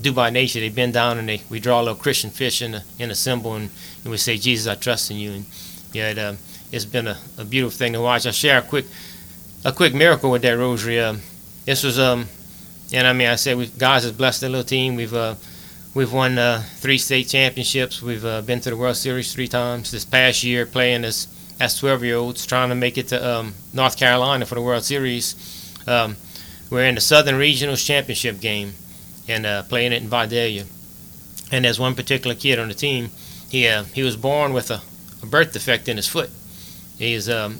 do 0.00 0.12
by 0.12 0.30
nature. 0.30 0.60
They 0.60 0.68
bend 0.68 0.94
down 0.94 1.18
and 1.18 1.28
they 1.28 1.42
we 1.48 1.60
draw 1.60 1.80
a 1.80 1.82
little 1.82 1.96
Christian 1.96 2.30
fish 2.30 2.62
in 2.62 2.74
a 2.74 2.84
in 2.98 3.10
a 3.10 3.14
symbol, 3.14 3.54
and, 3.54 3.70
and 4.02 4.10
we 4.10 4.16
say, 4.16 4.36
Jesus, 4.36 4.66
I 4.66 4.74
trust 4.74 5.10
in 5.10 5.16
you. 5.16 5.32
And 5.32 5.46
yeah, 5.92 6.10
it, 6.10 6.18
uh, 6.18 6.34
it's 6.70 6.84
been 6.84 7.06
a, 7.08 7.18
a, 7.38 7.44
beautiful 7.44 7.76
thing 7.76 7.94
to 7.94 8.00
watch. 8.00 8.26
I 8.26 8.30
share 8.30 8.58
a 8.58 8.62
quick 8.62 8.86
a 9.64 9.72
quick 9.72 9.94
miracle 9.94 10.30
with 10.30 10.42
that 10.42 10.52
rosary. 10.52 11.00
Uh, 11.00 11.16
this 11.64 11.82
was 11.82 11.98
um, 11.98 12.26
and 12.92 13.06
I 13.06 13.12
mean 13.12 13.28
I 13.28 13.36
said 13.36 13.56
we 13.56 13.66
God 13.66 14.02
has 14.02 14.12
blessed 14.12 14.42
the 14.42 14.48
little 14.48 14.64
team. 14.64 14.96
We've 14.96 15.14
uh, 15.14 15.34
we've 15.94 16.12
won 16.12 16.38
uh, 16.38 16.62
three 16.76 16.98
state 16.98 17.28
championships. 17.28 18.02
We've 18.02 18.24
uh, 18.24 18.42
been 18.42 18.60
to 18.60 18.70
the 18.70 18.76
World 18.76 18.96
Series 18.96 19.32
three 19.32 19.48
times 19.48 19.90
this 19.90 20.04
past 20.04 20.44
year, 20.44 20.66
playing 20.66 21.04
as 21.04 21.28
as 21.60 21.76
12 21.78 22.04
year 22.04 22.16
olds, 22.16 22.46
trying 22.46 22.68
to 22.68 22.76
make 22.76 22.98
it 22.98 23.08
to 23.08 23.28
um, 23.28 23.54
North 23.72 23.96
Carolina 23.96 24.46
for 24.46 24.54
the 24.54 24.62
World 24.62 24.84
Series. 24.84 25.34
Um, 25.88 26.16
we're 26.70 26.84
in 26.84 26.94
the 26.94 27.00
Southern 27.00 27.36
Regionals 27.36 27.84
Championship 27.84 28.40
game 28.40 28.74
and 29.28 29.46
uh, 29.46 29.62
playing 29.64 29.92
it 29.92 30.02
in 30.02 30.08
Vidalia. 30.08 30.64
And 31.52 31.64
there's 31.64 31.78
one 31.78 31.94
particular 31.94 32.34
kid 32.34 32.58
on 32.58 32.68
the 32.68 32.74
team. 32.74 33.10
He 33.50 33.68
uh, 33.68 33.84
he 33.84 34.02
was 34.02 34.16
born 34.16 34.52
with 34.52 34.70
a, 34.70 34.82
a, 35.22 35.26
birth 35.26 35.52
defect 35.52 35.88
in 35.88 35.96
his 35.96 36.08
foot. 36.08 36.30
He's 36.98 37.28
um, 37.28 37.58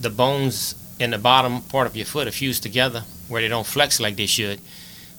the 0.00 0.10
bones 0.10 0.74
in 0.98 1.10
the 1.10 1.18
bottom 1.18 1.62
part 1.62 1.86
of 1.86 1.96
your 1.96 2.06
foot 2.06 2.26
are 2.26 2.32
fused 2.32 2.62
together 2.62 3.04
where 3.28 3.42
they 3.42 3.48
don't 3.48 3.66
flex 3.66 4.00
like 4.00 4.16
they 4.16 4.26
should. 4.26 4.60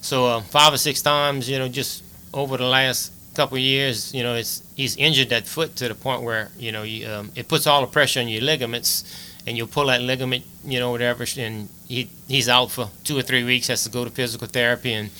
So 0.02 0.26
uh, 0.26 0.40
five 0.42 0.72
or 0.72 0.78
six 0.78 1.00
times, 1.00 1.48
you 1.48 1.58
know, 1.58 1.68
just 1.68 2.02
over 2.34 2.56
the 2.56 2.66
last 2.66 3.12
couple 3.34 3.56
years, 3.58 4.12
you 4.14 4.22
know, 4.22 4.34
it's 4.34 4.62
he's 4.76 4.96
injured 4.96 5.30
that 5.30 5.46
foot 5.46 5.76
to 5.76 5.88
the 5.88 5.94
point 5.94 6.22
where 6.22 6.50
you 6.58 6.72
know 6.72 6.82
you, 6.82 7.08
um, 7.08 7.32
it 7.34 7.48
puts 7.48 7.66
all 7.66 7.80
the 7.80 7.86
pressure 7.86 8.20
on 8.20 8.28
your 8.28 8.42
ligaments, 8.42 9.04
and 9.46 9.56
you'll 9.56 9.66
pull 9.66 9.86
that 9.86 10.02
ligament, 10.02 10.44
you 10.64 10.78
know, 10.78 10.90
whatever, 10.90 11.24
and 11.38 11.68
he 11.88 12.10
he's 12.28 12.48
out 12.48 12.70
for 12.70 12.90
two 13.04 13.16
or 13.16 13.22
three 13.22 13.44
weeks, 13.44 13.68
has 13.68 13.84
to 13.84 13.90
go 13.90 14.04
to 14.04 14.10
physical 14.10 14.46
therapy 14.46 14.92
and 14.92 15.10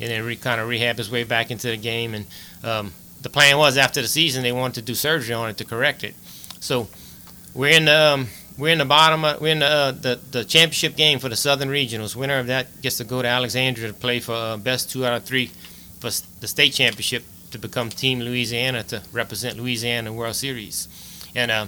and 0.00 0.10
then 0.10 0.24
re, 0.24 0.36
kind 0.36 0.60
of 0.60 0.68
rehab 0.68 0.98
his 0.98 1.10
way 1.10 1.24
back 1.24 1.50
into 1.50 1.68
the 1.68 1.76
game. 1.76 2.14
And 2.14 2.26
um, 2.62 2.92
the 3.22 3.30
plan 3.30 3.58
was 3.58 3.76
after 3.76 4.00
the 4.02 4.08
season 4.08 4.42
they 4.42 4.52
wanted 4.52 4.74
to 4.74 4.82
do 4.82 4.94
surgery 4.94 5.34
on 5.34 5.50
it 5.50 5.56
to 5.58 5.64
correct 5.64 6.04
it. 6.04 6.14
So 6.60 6.88
we're 7.54 7.76
in 7.76 7.86
the 7.86 8.12
um, 8.14 8.28
we're 8.56 8.72
in 8.72 8.78
the 8.78 8.84
bottom. 8.84 9.24
Of, 9.24 9.40
we're 9.40 9.52
in 9.52 9.58
the, 9.60 9.66
uh, 9.66 9.90
the 9.92 10.20
the 10.30 10.44
championship 10.44 10.96
game 10.96 11.18
for 11.18 11.28
the 11.28 11.36
Southern 11.36 11.68
Regionals. 11.68 12.14
Winner 12.16 12.38
of 12.38 12.46
that 12.46 12.80
gets 12.82 12.98
to 12.98 13.04
go 13.04 13.22
to 13.22 13.28
Alexandria 13.28 13.88
to 13.88 13.94
play 13.94 14.20
for 14.20 14.34
uh, 14.34 14.56
best 14.56 14.90
two 14.90 15.04
out 15.04 15.14
of 15.14 15.24
three 15.24 15.50
for 16.00 16.10
the 16.40 16.46
state 16.46 16.72
championship 16.72 17.24
to 17.50 17.58
become 17.58 17.88
Team 17.88 18.20
Louisiana 18.20 18.82
to 18.84 19.02
represent 19.12 19.58
Louisiana 19.58 20.10
in 20.10 20.16
World 20.16 20.34
Series. 20.34 20.88
And 21.34 21.50
uh, 21.50 21.66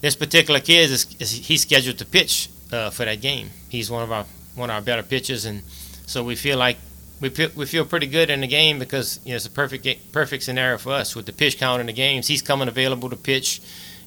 this 0.00 0.16
particular 0.16 0.60
kid 0.60 0.90
is, 0.90 1.16
is 1.18 1.30
he's 1.30 1.62
scheduled 1.62 1.98
to 1.98 2.04
pitch 2.04 2.50
uh, 2.72 2.90
for 2.90 3.04
that 3.04 3.20
game. 3.20 3.50
He's 3.68 3.90
one 3.90 4.02
of 4.02 4.12
our 4.12 4.26
one 4.54 4.68
of 4.70 4.74
our 4.74 4.82
better 4.82 5.02
pitchers, 5.02 5.44
and 5.44 5.62
so 6.06 6.24
we 6.24 6.34
feel 6.34 6.58
like 6.58 6.76
we 7.20 7.28
we 7.54 7.66
feel 7.66 7.84
pretty 7.84 8.06
good 8.06 8.30
in 8.30 8.40
the 8.40 8.46
game 8.46 8.78
because 8.78 9.20
you 9.24 9.30
know 9.30 9.36
it's 9.36 9.46
a 9.46 9.50
perfect 9.50 10.12
perfect 10.12 10.42
scenario 10.42 10.78
for 10.78 10.92
us 10.92 11.14
with 11.14 11.26
the 11.26 11.32
pitch 11.32 11.58
count 11.58 11.80
in 11.80 11.86
the 11.86 11.92
games. 11.92 12.26
He's 12.26 12.42
coming 12.42 12.68
available 12.68 13.10
to 13.10 13.16
pitch, 13.16 13.60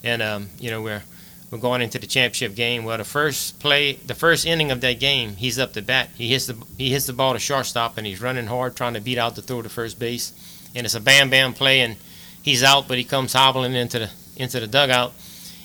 and 0.03 0.21
um, 0.21 0.49
you 0.59 0.71
know 0.71 0.81
we're 0.81 1.03
we're 1.51 1.59
going 1.59 1.83
into 1.83 1.99
the 1.99 2.07
championship 2.07 2.55
game. 2.55 2.83
Well, 2.83 2.97
the 2.97 3.03
first 3.03 3.59
play, 3.59 3.93
the 3.93 4.15
first 4.15 4.45
inning 4.47 4.71
of 4.71 4.81
that 4.81 4.99
game, 4.99 5.35
he's 5.35 5.59
up 5.59 5.73
to 5.73 5.83
bat. 5.83 6.09
He 6.15 6.29
hits 6.29 6.47
the 6.47 6.57
he 6.77 6.89
hits 6.89 7.05
the 7.05 7.13
ball 7.13 7.33
to 7.33 7.39
shortstop, 7.39 7.97
and 7.97 8.07
he's 8.07 8.21
running 8.21 8.47
hard, 8.47 8.75
trying 8.75 8.95
to 8.95 9.01
beat 9.01 9.19
out 9.19 9.35
the 9.35 9.43
throw 9.43 9.61
to 9.61 9.69
first 9.69 9.99
base. 9.99 10.33
And 10.73 10.85
it's 10.85 10.95
a 10.95 10.99
bam 10.99 11.29
bam 11.29 11.53
play, 11.53 11.81
and 11.81 11.97
he's 12.41 12.63
out, 12.63 12.87
but 12.87 12.97
he 12.97 13.03
comes 13.03 13.33
hobbling 13.33 13.73
into 13.73 13.99
the 13.99 14.11
into 14.35 14.59
the 14.59 14.67
dugout, 14.67 15.13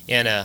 and 0.06 0.28
uh, 0.28 0.44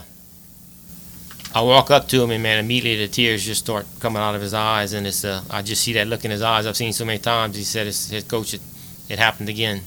I 1.55 1.61
walk 1.61 1.91
up 1.91 2.07
to 2.07 2.23
him, 2.23 2.31
and 2.31 2.41
man, 2.41 2.57
immediately 2.57 3.05
the 3.05 3.11
tears 3.11 3.45
just 3.45 3.63
start 3.63 3.85
coming 3.99 4.21
out 4.21 4.33
of 4.33 4.41
his 4.41 4.53
eyes, 4.53 4.93
and 4.93 5.05
it's 5.05 5.23
uh, 5.23 5.43
I 5.49 5.61
just 5.61 5.83
see 5.83 5.93
that 5.93 6.07
look 6.07 6.25
in 6.25 6.31
his 6.31 6.41
eyes. 6.41 6.65
I've 6.65 6.75
seen 6.75 6.93
so 6.93 7.05
many 7.05 7.19
times. 7.19 7.55
He 7.55 7.63
said 7.63 7.85
his, 7.85 8.09
his 8.09 8.23
coach, 8.23 8.53
it, 8.53 8.61
it 9.07 9.19
happened 9.19 9.49
again, 9.49 9.81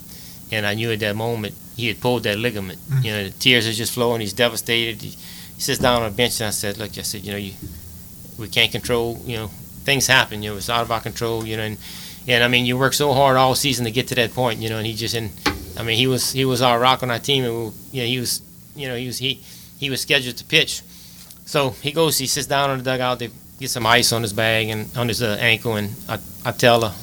and 0.52 0.64
I 0.64 0.75
knew 0.75 0.92
at 0.92 1.00
that 1.00 1.16
moment 1.16 1.54
he 1.76 1.88
had 1.88 2.00
pulled 2.00 2.23
that 2.23 2.38
ligament. 2.38 2.78
Mm-hmm. 2.78 3.04
You 3.04 3.12
know, 3.12 3.25
the 3.25 3.30
tears 3.30 3.66
are 3.66 3.73
just 3.73 3.92
flowing. 3.92 4.20
He's 4.20 4.32
devastated. 4.32 5.02
He, 5.02 5.08
he 5.08 5.61
sits 5.61 5.80
down 5.80 6.02
on 6.02 6.08
a 6.08 6.11
bench 6.11 6.40
and 6.40 6.49
I 6.49 6.50
said, 6.50 6.78
look, 6.78 6.96
I 6.99 7.02
said, 7.02 7.23
you 7.23 7.32
know, 7.32 7.38
you, 7.38 7.54
we 8.38 8.49
can't 8.49 8.70
control, 8.70 9.18
you 9.25 9.37
know, 9.37 9.49
things 9.85 10.06
happen, 10.06 10.42
you 10.42 10.50
know, 10.50 10.56
it's 10.56 10.68
out 10.68 10.82
of 10.82 10.90
our 10.90 11.00
control, 11.00 11.46
you 11.46 11.56
know, 11.56 11.62
and, 11.62 11.78
and 12.28 12.44
I 12.44 12.49
mean, 12.49 12.66
you 12.66 12.76
work 12.76 12.92
so 12.92 13.14
hard 13.14 13.37
all 13.37 13.54
season 13.54 13.87
to 13.87 13.90
get 13.90 14.08
to 14.08 14.14
that 14.16 14.32
point, 14.35 14.61
you 14.61 14.68
know, 14.68 14.76
and 14.76 14.87
he 14.87 14.94
just, 14.94 15.14
and 15.14 15.30
I 15.78 15.82
mean, 15.82 15.96
he 15.96 16.06
was, 16.06 16.32
he 16.32 16.44
was 16.44 16.61
our 16.61 16.78
rock 16.78 17.02
on 17.02 17.11
our 17.11 17.18
team 17.18 17.44
and, 17.44 17.54
we, 17.54 17.73
you 17.92 18.02
know, 18.02 18.08
he 18.08 18.18
was, 18.18 18.42
you 18.75 18.87
know, 18.87 18.96
he 18.96 19.06
was, 19.06 19.18
he, 19.18 19.40
he 19.78 19.88
was 19.88 20.02
scheduled 20.02 20.37
to 20.37 20.44
pitch. 20.44 20.82
So 21.46 21.70
he 21.70 21.92
goes, 21.92 22.18
he 22.18 22.26
sits 22.26 22.46
down 22.46 22.70
on 22.70 22.78
the 22.78 22.84
dugout, 22.84 23.18
they 23.18 23.30
get 23.58 23.70
some 23.70 23.86
ice 23.86 24.12
on 24.12 24.22
his 24.22 24.34
bag 24.34 24.68
and 24.68 24.94
on 24.96 25.08
his 25.08 25.22
uh, 25.22 25.38
ankle, 25.40 25.76
and 25.76 25.94
I, 26.08 26.18
I 26.44 26.52
tell 26.52 26.80
the, 26.80 26.94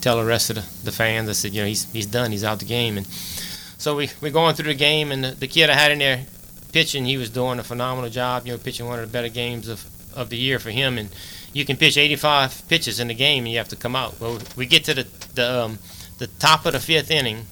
tell 0.00 0.16
the 0.16 0.24
rest 0.24 0.50
of 0.50 0.56
the, 0.56 0.84
the 0.84 0.92
fans, 0.92 1.28
I 1.28 1.32
said, 1.32 1.52
you 1.52 1.62
know, 1.62 1.68
he's, 1.68 1.90
he's 1.92 2.06
done, 2.06 2.32
he's 2.32 2.42
out 2.42 2.58
the 2.58 2.64
game, 2.64 2.96
and 2.96 3.06
so 3.06 3.96
we, 3.96 4.10
we're 4.20 4.30
going 4.30 4.54
through 4.56 4.66
the 4.66 4.74
game, 4.74 5.12
and 5.12 5.24
the, 5.24 5.30
the 5.30 5.46
kid 5.46 5.70
I 5.70 5.74
had 5.74 5.90
in 5.90 6.00
there, 6.00 6.26
pitching, 6.72 7.04
he 7.04 7.16
was 7.16 7.30
doing 7.30 7.58
a 7.58 7.64
phenomenal 7.64 8.10
job. 8.10 8.46
You 8.46 8.52
know, 8.52 8.58
pitching 8.58 8.86
one 8.86 8.98
of 8.98 9.06
the 9.06 9.12
better 9.12 9.28
games 9.28 9.68
of, 9.68 9.84
of 10.14 10.30
the 10.30 10.36
year 10.36 10.58
for 10.58 10.70
him. 10.70 10.98
And 10.98 11.08
you 11.52 11.64
can 11.64 11.76
pitch 11.76 11.96
85 11.96 12.68
pitches 12.68 13.00
in 13.00 13.08
the 13.08 13.14
game, 13.14 13.44
and 13.44 13.52
you 13.52 13.58
have 13.58 13.68
to 13.68 13.76
come 13.76 13.96
out. 13.96 14.20
Well, 14.20 14.38
we 14.56 14.66
get 14.66 14.84
to 14.84 14.94
the 14.94 15.06
the, 15.34 15.64
um, 15.64 15.78
the 16.18 16.26
top 16.26 16.66
of 16.66 16.72
the 16.72 16.80
fifth 16.80 17.10
inning, 17.10 17.46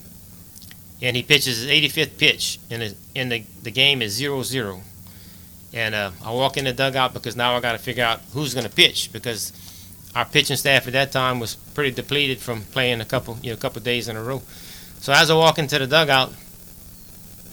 and 1.00 1.16
he 1.16 1.22
pitches 1.22 1.62
his 1.62 1.66
85th 1.66 2.18
pitch, 2.18 2.58
and 2.70 2.82
the, 2.82 2.94
and 3.16 3.32
the, 3.32 3.44
the 3.62 3.70
game 3.70 4.02
is 4.02 4.20
0-0. 4.20 4.82
And 5.72 5.94
uh, 5.94 6.10
I 6.24 6.32
walk 6.32 6.56
in 6.56 6.64
the 6.64 6.72
dugout 6.72 7.12
because 7.12 7.36
now 7.36 7.56
I 7.56 7.60
got 7.60 7.72
to 7.72 7.78
figure 7.78 8.04
out 8.04 8.20
who's 8.32 8.54
going 8.54 8.66
to 8.66 8.72
pitch 8.72 9.10
because 9.12 9.52
our 10.14 10.24
pitching 10.24 10.56
staff 10.56 10.86
at 10.86 10.94
that 10.94 11.12
time 11.12 11.40
was 11.40 11.54
pretty 11.54 11.90
depleted 11.90 12.38
from 12.38 12.62
playing 12.62 13.00
a 13.00 13.04
couple 13.04 13.36
you 13.42 13.50
know 13.50 13.54
a 13.54 13.60
couple 13.60 13.80
days 13.82 14.08
in 14.08 14.16
a 14.16 14.22
row. 14.22 14.42
So 15.00 15.12
as 15.12 15.30
I 15.30 15.34
walk 15.34 15.58
into 15.58 15.78
the 15.78 15.86
dugout, 15.86 16.32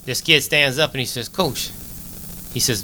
this 0.05 0.21
kid 0.21 0.41
stands 0.41 0.79
up 0.79 0.91
and 0.91 0.99
he 0.99 1.05
says, 1.05 1.27
Coach, 1.27 1.71
he 2.53 2.59
says, 2.59 2.83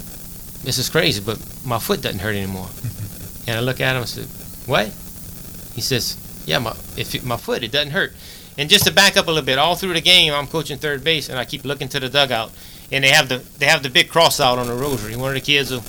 this 0.62 0.78
is 0.78 0.88
crazy, 0.88 1.22
but 1.24 1.40
my 1.64 1.78
foot 1.78 2.02
doesn't 2.02 2.20
hurt 2.20 2.34
anymore. 2.34 2.68
and 3.46 3.56
I 3.56 3.60
look 3.60 3.80
at 3.80 3.96
him 3.96 4.02
and 4.02 4.08
said, 4.08 4.26
what? 4.68 4.86
He 5.74 5.80
says, 5.80 6.16
yeah, 6.46 6.58
my, 6.58 6.72
if 6.96 7.14
it, 7.14 7.24
my 7.24 7.36
foot, 7.36 7.62
it 7.62 7.72
doesn't 7.72 7.92
hurt. 7.92 8.12
And 8.58 8.68
just 8.68 8.84
to 8.86 8.92
back 8.92 9.16
up 9.16 9.26
a 9.26 9.30
little 9.30 9.44
bit, 9.44 9.58
all 9.58 9.76
through 9.76 9.94
the 9.94 10.00
game, 10.00 10.32
I'm 10.32 10.46
coaching 10.46 10.78
third 10.78 11.02
base, 11.02 11.28
and 11.28 11.38
I 11.38 11.44
keep 11.44 11.64
looking 11.64 11.88
to 11.88 12.00
the 12.00 12.08
dugout, 12.08 12.52
and 12.92 13.02
they 13.02 13.08
have 13.08 13.28
the 13.28 13.38
they 13.58 13.66
have 13.66 13.82
the 13.82 13.90
big 13.90 14.08
cross 14.08 14.38
out 14.38 14.58
on 14.58 14.68
the 14.68 14.74
rosary. 14.74 15.16
One 15.16 15.30
of 15.30 15.34
the 15.34 15.40
kids 15.40 15.70
will 15.70 15.82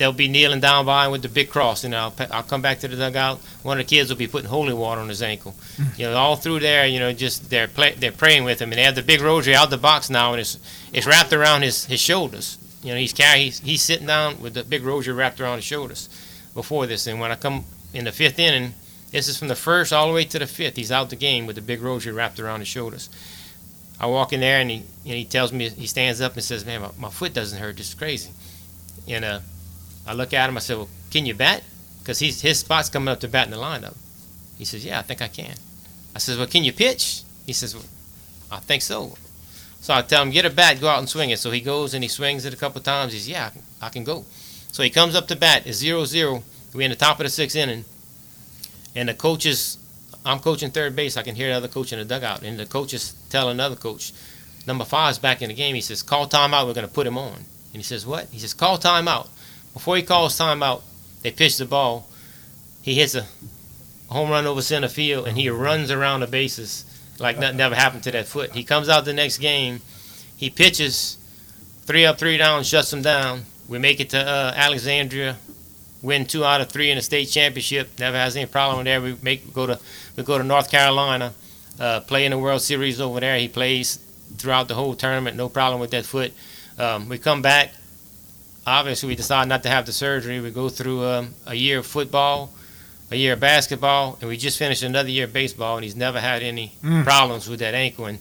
they'll 0.00 0.12
be 0.12 0.28
kneeling 0.28 0.60
down 0.60 0.86
by 0.86 1.04
him 1.04 1.12
with 1.12 1.22
the 1.22 1.28
big 1.28 1.50
cross, 1.50 1.84
and 1.84 1.94
I'll 1.94 2.14
I'll 2.30 2.42
come 2.42 2.62
back 2.62 2.80
to 2.80 2.88
the 2.88 2.96
dugout. 2.96 3.38
One 3.62 3.78
of 3.78 3.86
the 3.86 3.96
kids 3.96 4.08
will 4.08 4.16
be 4.16 4.26
putting 4.26 4.48
holy 4.48 4.72
water 4.72 5.00
on 5.00 5.10
his 5.10 5.22
ankle. 5.22 5.54
Hmm. 5.76 5.82
You 5.96 6.06
know, 6.06 6.16
all 6.16 6.36
through 6.36 6.60
there, 6.60 6.86
you 6.86 6.98
know, 6.98 7.12
just 7.12 7.50
they're 7.50 7.68
play, 7.68 7.94
they're 7.94 8.10
praying 8.10 8.44
with 8.44 8.60
him, 8.60 8.72
and 8.72 8.78
they 8.78 8.82
have 8.82 8.94
the 8.94 9.02
big 9.02 9.20
rosary 9.20 9.54
out 9.54 9.70
the 9.70 9.78
box 9.78 10.10
now, 10.10 10.32
and 10.32 10.40
it's 10.40 10.58
it's 10.92 11.06
wrapped 11.06 11.32
around 11.32 11.62
his, 11.62 11.84
his 11.84 12.00
shoulders. 12.00 12.58
You 12.82 12.94
know, 12.94 12.98
he's 12.98 13.12
carrying 13.12 13.44
he's, 13.44 13.60
he's 13.60 13.82
sitting 13.82 14.06
down 14.06 14.40
with 14.40 14.54
the 14.54 14.64
big 14.64 14.82
rosary 14.82 15.14
wrapped 15.14 15.40
around 15.40 15.56
his 15.56 15.66
shoulders 15.66 16.08
before 16.54 16.86
this, 16.86 17.06
and 17.06 17.20
when 17.20 17.30
I 17.30 17.36
come 17.36 17.64
in 17.92 18.06
the 18.06 18.12
fifth 18.12 18.38
inning, 18.38 18.72
this 19.10 19.28
is 19.28 19.38
from 19.38 19.48
the 19.48 19.56
first 19.56 19.92
all 19.92 20.08
the 20.08 20.14
way 20.14 20.24
to 20.24 20.38
the 20.38 20.46
fifth. 20.46 20.76
He's 20.76 20.90
out 20.90 21.10
the 21.10 21.16
game 21.16 21.46
with 21.46 21.56
the 21.56 21.62
big 21.62 21.82
rosary 21.82 22.14
wrapped 22.14 22.40
around 22.40 22.60
his 22.60 22.68
shoulders. 22.68 23.10
I 24.00 24.06
walk 24.06 24.32
in 24.32 24.40
there 24.40 24.60
and 24.60 24.70
he 24.70 24.76
and 25.04 25.14
he 25.14 25.26
tells 25.26 25.52
me 25.52 25.68
he 25.68 25.86
stands 25.86 26.22
up 26.22 26.34
and 26.34 26.42
says, 26.42 26.64
"Man, 26.64 26.80
my, 26.80 26.90
my 26.98 27.10
foot 27.10 27.34
doesn't 27.34 27.58
hurt. 27.58 27.76
This 27.76 27.90
is 27.90 27.94
crazy." 27.94 28.30
And 29.06 29.24
uh, 29.24 29.40
I 30.06 30.14
look 30.14 30.32
at 30.32 30.48
him. 30.48 30.56
I 30.56 30.60
said, 30.60 30.78
"Well, 30.78 30.88
can 31.10 31.26
you 31.26 31.34
bat?" 31.34 31.62
Because 32.00 32.18
he's 32.18 32.40
his 32.40 32.60
spot's 32.60 32.88
coming 32.88 33.08
up 33.08 33.20
to 33.20 33.28
bat 33.28 33.44
in 33.44 33.50
the 33.50 33.58
lineup. 33.58 33.96
He 34.56 34.64
says, 34.64 34.84
"Yeah, 34.84 34.98
I 34.98 35.02
think 35.02 35.20
I 35.20 35.28
can." 35.28 35.54
I 36.14 36.18
says, 36.18 36.38
"Well, 36.38 36.46
can 36.46 36.64
you 36.64 36.72
pitch?" 36.72 37.22
He 37.44 37.52
says, 37.52 37.74
well, 37.74 37.84
"I 38.50 38.60
think 38.60 38.82
so." 38.82 39.16
So 39.82 39.92
I 39.92 40.00
tell 40.02 40.22
him, 40.22 40.30
"Get 40.30 40.46
a 40.46 40.50
bat, 40.50 40.80
go 40.80 40.88
out 40.88 40.98
and 40.98 41.08
swing 41.08 41.28
it." 41.28 41.38
So 41.38 41.50
he 41.50 41.60
goes 41.60 41.92
and 41.92 42.02
he 42.02 42.08
swings 42.08 42.46
it 42.46 42.54
a 42.54 42.56
couple 42.56 42.80
times. 42.80 43.12
He's, 43.12 43.28
"Yeah, 43.28 43.50
I 43.82 43.90
can 43.90 44.04
go." 44.04 44.24
So 44.72 44.82
he 44.82 44.88
comes 44.88 45.14
up 45.14 45.28
to 45.28 45.36
bat. 45.36 45.66
It's 45.66 45.76
zero 45.76 46.06
zero. 46.06 46.42
We're 46.72 46.82
in 46.82 46.90
the 46.90 46.96
top 46.96 47.20
of 47.20 47.24
the 47.24 47.30
sixth 47.30 47.56
inning, 47.56 47.84
and 48.94 49.10
the 49.10 49.14
coaches. 49.14 49.76
I'm 50.24 50.40
coaching 50.40 50.70
third 50.70 50.94
base. 50.94 51.16
I 51.16 51.22
can 51.22 51.34
hear 51.34 51.48
the 51.48 51.56
other 51.56 51.68
coach 51.68 51.92
in 51.92 51.98
the 51.98 52.04
dugout, 52.04 52.42
and 52.42 52.58
the 52.58 52.66
coaches 52.66 53.14
tell 53.30 53.48
another 53.48 53.76
coach, 53.76 54.12
number 54.66 54.84
five 54.84 55.12
is 55.12 55.18
back 55.18 55.42
in 55.42 55.48
the 55.48 55.54
game. 55.54 55.74
He 55.74 55.80
says, 55.80 56.02
"Call 56.02 56.28
timeout. 56.28 56.66
We're 56.66 56.74
going 56.74 56.86
to 56.86 56.92
put 56.92 57.06
him 57.06 57.18
on." 57.18 57.34
And 57.34 57.76
he 57.76 57.82
says, 57.82 58.06
"What?" 58.06 58.26
He 58.30 58.38
says, 58.38 58.54
"Call 58.54 58.78
timeout." 58.78 59.28
Before 59.72 59.96
he 59.96 60.02
calls 60.02 60.38
timeout, 60.38 60.82
they 61.22 61.30
pitch 61.30 61.56
the 61.56 61.64
ball. 61.64 62.06
He 62.82 62.94
hits 62.94 63.14
a 63.14 63.26
home 64.08 64.30
run 64.30 64.46
over 64.46 64.62
center 64.62 64.88
field, 64.88 65.26
and 65.28 65.38
he 65.38 65.48
runs 65.48 65.90
around 65.90 66.20
the 66.20 66.26
bases 66.26 66.84
like 67.18 67.38
nothing 67.38 67.60
ever 67.60 67.74
happened 67.74 68.02
to 68.02 68.10
that 68.10 68.26
foot. 68.26 68.52
He 68.52 68.64
comes 68.64 68.88
out 68.88 69.04
the 69.04 69.12
next 69.12 69.38
game. 69.38 69.80
He 70.36 70.50
pitches 70.50 71.18
three 71.84 72.06
up, 72.06 72.18
three 72.18 72.36
down, 72.36 72.64
shuts 72.64 72.90
them 72.90 73.02
down. 73.02 73.44
We 73.68 73.78
make 73.78 74.00
it 74.00 74.10
to 74.10 74.18
uh, 74.18 74.52
Alexandria, 74.56 75.36
win 76.02 76.26
two 76.26 76.44
out 76.44 76.60
of 76.60 76.70
three 76.70 76.90
in 76.90 76.96
the 76.96 77.02
state 77.02 77.26
championship. 77.26 77.88
Never 77.98 78.16
has 78.16 78.36
any 78.36 78.46
problem 78.46 78.78
with 78.78 78.86
there. 78.86 79.00
We 79.00 79.16
make 79.22 79.52
go 79.52 79.66
to 79.66 79.78
we 80.16 80.22
go 80.22 80.38
to 80.38 80.44
North 80.44 80.70
Carolina, 80.70 81.32
uh, 81.78 82.00
play 82.00 82.24
in 82.24 82.30
the 82.30 82.38
World 82.38 82.62
Series 82.62 83.00
over 83.00 83.20
there. 83.20 83.38
He 83.38 83.48
plays 83.48 83.98
throughout 84.36 84.68
the 84.68 84.74
whole 84.74 84.94
tournament, 84.94 85.36
no 85.36 85.48
problem 85.48 85.80
with 85.80 85.90
that 85.90 86.06
foot. 86.06 86.32
Um, 86.78 87.08
we 87.08 87.18
come 87.18 87.42
back 87.42 87.72
obviously 88.66 89.08
we 89.08 89.16
decided 89.16 89.48
not 89.48 89.62
to 89.62 89.68
have 89.68 89.86
the 89.86 89.92
surgery. 89.92 90.40
We 90.40 90.50
go 90.50 90.68
through 90.68 91.04
um, 91.04 91.34
a 91.46 91.54
year 91.54 91.78
of 91.78 91.86
football, 91.86 92.50
a 93.10 93.16
year 93.16 93.34
of 93.34 93.40
basketball, 93.40 94.18
and 94.20 94.28
we 94.28 94.36
just 94.36 94.58
finished 94.58 94.82
another 94.82 95.08
year 95.08 95.24
of 95.24 95.32
baseball, 95.32 95.76
and 95.76 95.84
he's 95.84 95.96
never 95.96 96.20
had 96.20 96.42
any 96.42 96.72
mm. 96.82 97.04
problems 97.04 97.48
with 97.48 97.60
that 97.60 97.74
ankle. 97.74 98.06
And 98.06 98.18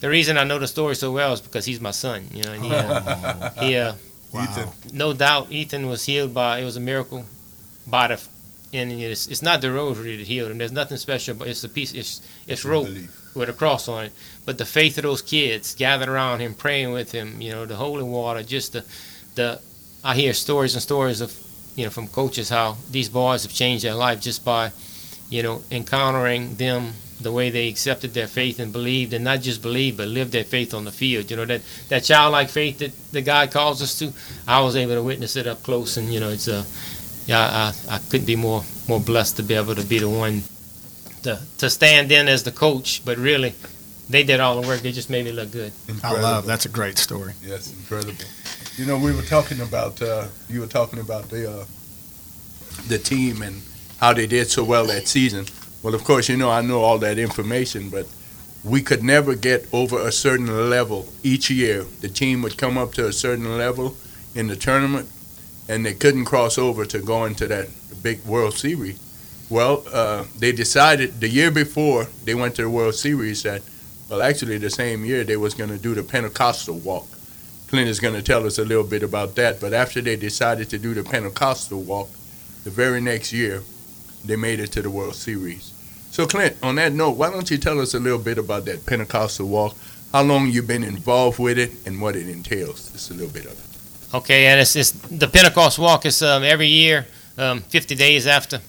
the 0.00 0.08
reason 0.08 0.36
I 0.36 0.44
know 0.44 0.58
the 0.58 0.68
story 0.68 0.96
so 0.96 1.12
well 1.12 1.32
is 1.32 1.40
because 1.40 1.64
he's 1.64 1.80
my 1.80 1.92
son. 1.92 2.26
You 2.32 2.42
know, 2.42 2.52
and 2.52 2.64
he, 2.64 2.74
uh, 2.74 3.50
he 3.60 3.76
uh, 3.76 3.94
wow. 4.32 4.72
no 4.92 5.12
doubt, 5.12 5.50
Ethan 5.50 5.86
was 5.86 6.04
healed 6.04 6.32
by 6.34 6.58
it 6.60 6.64
was 6.64 6.76
a 6.76 6.80
miracle 6.80 7.24
by 7.86 8.08
the. 8.08 8.22
And 8.74 8.90
it's, 8.90 9.26
it's 9.26 9.42
not 9.42 9.60
the 9.60 9.70
rosary 9.70 10.16
that 10.16 10.26
healed 10.26 10.50
him. 10.50 10.56
There's 10.56 10.72
nothing 10.72 10.96
special, 10.96 11.34
but 11.34 11.46
it's 11.46 11.62
a 11.62 11.68
piece. 11.68 11.92
It's 11.92 12.22
it's 12.46 12.64
rope 12.64 12.88
with 13.34 13.50
a 13.50 13.52
cross 13.52 13.86
on 13.86 14.06
it. 14.06 14.12
But 14.46 14.56
the 14.56 14.64
faith 14.64 14.96
of 14.96 15.02
those 15.02 15.20
kids 15.20 15.74
gathered 15.74 16.08
around 16.08 16.40
him, 16.40 16.54
praying 16.54 16.90
with 16.90 17.12
him. 17.12 17.42
You 17.42 17.52
know, 17.52 17.66
the 17.66 17.76
holy 17.76 18.02
water, 18.02 18.42
just 18.42 18.72
the 18.72 18.84
the 19.34 19.60
I 20.02 20.14
hear 20.14 20.32
stories 20.32 20.74
and 20.74 20.82
stories 20.82 21.20
of, 21.20 21.38
you 21.76 21.84
know, 21.84 21.90
from 21.90 22.08
coaches 22.08 22.48
how 22.48 22.76
these 22.90 23.10
boys 23.10 23.42
have 23.42 23.52
changed 23.52 23.84
their 23.84 23.94
life 23.94 24.20
just 24.20 24.42
by, 24.44 24.72
you 25.28 25.42
know, 25.42 25.62
encountering 25.70 26.54
them 26.56 26.94
the 27.22 27.32
way 27.32 27.50
they 27.50 27.68
accepted 27.68 28.14
their 28.14 28.26
faith 28.26 28.58
and 28.58 28.72
believed, 28.72 29.12
and 29.12 29.24
not 29.24 29.40
just 29.40 29.62
believed, 29.62 29.96
but 29.96 30.08
lived 30.08 30.32
their 30.32 30.44
faith 30.44 30.74
on 30.74 30.84
the 30.84 30.92
field. 30.92 31.30
You 31.30 31.36
know 31.36 31.44
that 31.44 31.62
that 31.88 32.04
childlike 32.04 32.48
faith 32.48 32.78
that 32.78 32.92
the 33.12 33.22
God 33.22 33.50
calls 33.50 33.82
us 33.82 33.98
to. 33.98 34.12
I 34.46 34.60
was 34.60 34.76
able 34.76 34.94
to 34.94 35.02
witness 35.02 35.36
it 35.36 35.46
up 35.46 35.62
close, 35.62 35.96
and 35.96 36.12
you 36.12 36.20
know, 36.20 36.30
it's 36.30 36.48
a, 36.48 36.58
uh, 36.58 36.64
yeah, 37.26 37.72
I, 37.88 37.94
I 37.94 37.98
couldn't 38.10 38.26
be 38.26 38.36
more 38.36 38.64
more 38.88 39.00
blessed 39.00 39.36
to 39.36 39.42
be 39.42 39.54
able 39.54 39.74
to 39.74 39.84
be 39.84 39.98
the 39.98 40.08
one 40.08 40.42
to 41.22 41.40
to 41.58 41.70
stand 41.70 42.12
in 42.12 42.28
as 42.28 42.42
the 42.42 42.52
coach, 42.52 43.04
but 43.04 43.18
really, 43.18 43.54
they 44.08 44.22
did 44.24 44.40
all 44.40 44.60
the 44.60 44.66
work. 44.66 44.80
They 44.80 44.92
just 44.92 45.10
made 45.10 45.24
me 45.24 45.32
look 45.32 45.50
good. 45.50 45.72
Incredible. 45.88 46.26
I 46.26 46.30
love. 46.30 46.46
That's 46.46 46.66
a 46.66 46.68
great 46.68 46.98
story. 46.98 47.32
Yes, 47.42 47.72
incredible. 47.72 48.24
You 48.76 48.86
know, 48.86 48.98
we 48.98 49.14
were 49.14 49.22
talking 49.22 49.60
about 49.60 50.00
uh, 50.02 50.26
you 50.48 50.60
were 50.60 50.66
talking 50.66 50.98
about 50.98 51.28
the 51.28 51.50
uh, 51.50 51.64
the 52.88 52.98
team 52.98 53.42
and 53.42 53.62
how 53.98 54.12
they 54.12 54.26
did 54.26 54.50
so 54.50 54.64
well 54.64 54.86
that 54.86 55.08
season. 55.08 55.46
Well, 55.82 55.94
of 55.94 56.04
course, 56.04 56.28
you 56.28 56.36
know 56.36 56.50
I 56.50 56.62
know 56.62 56.80
all 56.80 56.98
that 56.98 57.18
information, 57.18 57.90
but 57.90 58.06
we 58.64 58.82
could 58.82 59.02
never 59.02 59.34
get 59.34 59.66
over 59.72 59.98
a 59.98 60.12
certain 60.12 60.70
level 60.70 61.08
each 61.22 61.50
year. 61.50 61.84
The 62.00 62.08
team 62.08 62.42
would 62.42 62.56
come 62.56 62.78
up 62.78 62.92
to 62.94 63.08
a 63.08 63.12
certain 63.12 63.58
level 63.58 63.96
in 64.34 64.46
the 64.46 64.56
tournament, 64.56 65.10
and 65.68 65.84
they 65.84 65.94
couldn't 65.94 66.26
cross 66.26 66.56
over 66.58 66.84
to 66.84 67.00
go 67.00 67.24
into 67.24 67.48
that 67.48 67.68
big 68.02 68.24
World 68.24 68.54
Series. 68.54 68.98
Well, 69.50 69.84
uh, 69.92 70.24
they 70.38 70.52
decided 70.52 71.20
the 71.20 71.28
year 71.28 71.50
before 71.50 72.06
they 72.24 72.34
went 72.34 72.54
to 72.56 72.62
the 72.62 72.70
World 72.70 72.94
Series 72.94 73.42
that, 73.42 73.62
well, 74.08 74.22
actually 74.22 74.58
the 74.58 74.70
same 74.70 75.04
year 75.04 75.24
they 75.24 75.36
was 75.36 75.54
going 75.54 75.70
to 75.70 75.78
do 75.78 75.94
the 75.94 76.02
Pentecostal 76.02 76.78
walk. 76.78 77.08
Clint 77.68 77.88
is 77.88 78.00
going 78.00 78.14
to 78.14 78.22
tell 78.22 78.46
us 78.46 78.58
a 78.58 78.64
little 78.64 78.84
bit 78.84 79.02
about 79.02 79.34
that. 79.36 79.60
But 79.60 79.72
after 79.72 80.00
they 80.00 80.16
decided 80.16 80.70
to 80.70 80.78
do 80.78 80.94
the 80.94 81.02
Pentecostal 81.02 81.80
walk, 81.80 82.08
the 82.64 82.70
very 82.70 83.00
next 83.00 83.32
year, 83.32 83.62
they 84.24 84.36
made 84.36 84.60
it 84.60 84.68
to 84.72 84.82
the 84.82 84.90
World 84.90 85.14
Series. 85.14 85.71
So, 86.12 86.26
Clint, 86.26 86.54
on 86.62 86.74
that 86.74 86.92
note, 86.92 87.12
why 87.12 87.30
don't 87.30 87.50
you 87.50 87.56
tell 87.56 87.80
us 87.80 87.94
a 87.94 87.98
little 87.98 88.18
bit 88.18 88.36
about 88.36 88.66
that 88.66 88.84
Pentecostal 88.84 89.48
walk? 89.48 89.74
How 90.12 90.22
long 90.22 90.46
you've 90.48 90.66
been 90.66 90.84
involved 90.84 91.38
with 91.38 91.58
it 91.58 91.72
and 91.86 92.02
what 92.02 92.16
it 92.16 92.28
entails? 92.28 92.92
Just 92.92 93.10
a 93.10 93.14
little 93.14 93.32
bit 93.32 93.46
of 93.46 93.52
it. 93.52 94.14
Okay, 94.14 94.44
and 94.48 94.60
it's, 94.60 94.76
it's 94.76 94.90
the 94.90 95.26
Pentecost 95.26 95.78
walk 95.78 96.04
is 96.04 96.22
um, 96.22 96.42
every 96.42 96.66
year, 96.66 97.06
um, 97.38 97.62
50 97.62 97.94
days 97.94 98.26
after 98.26 98.60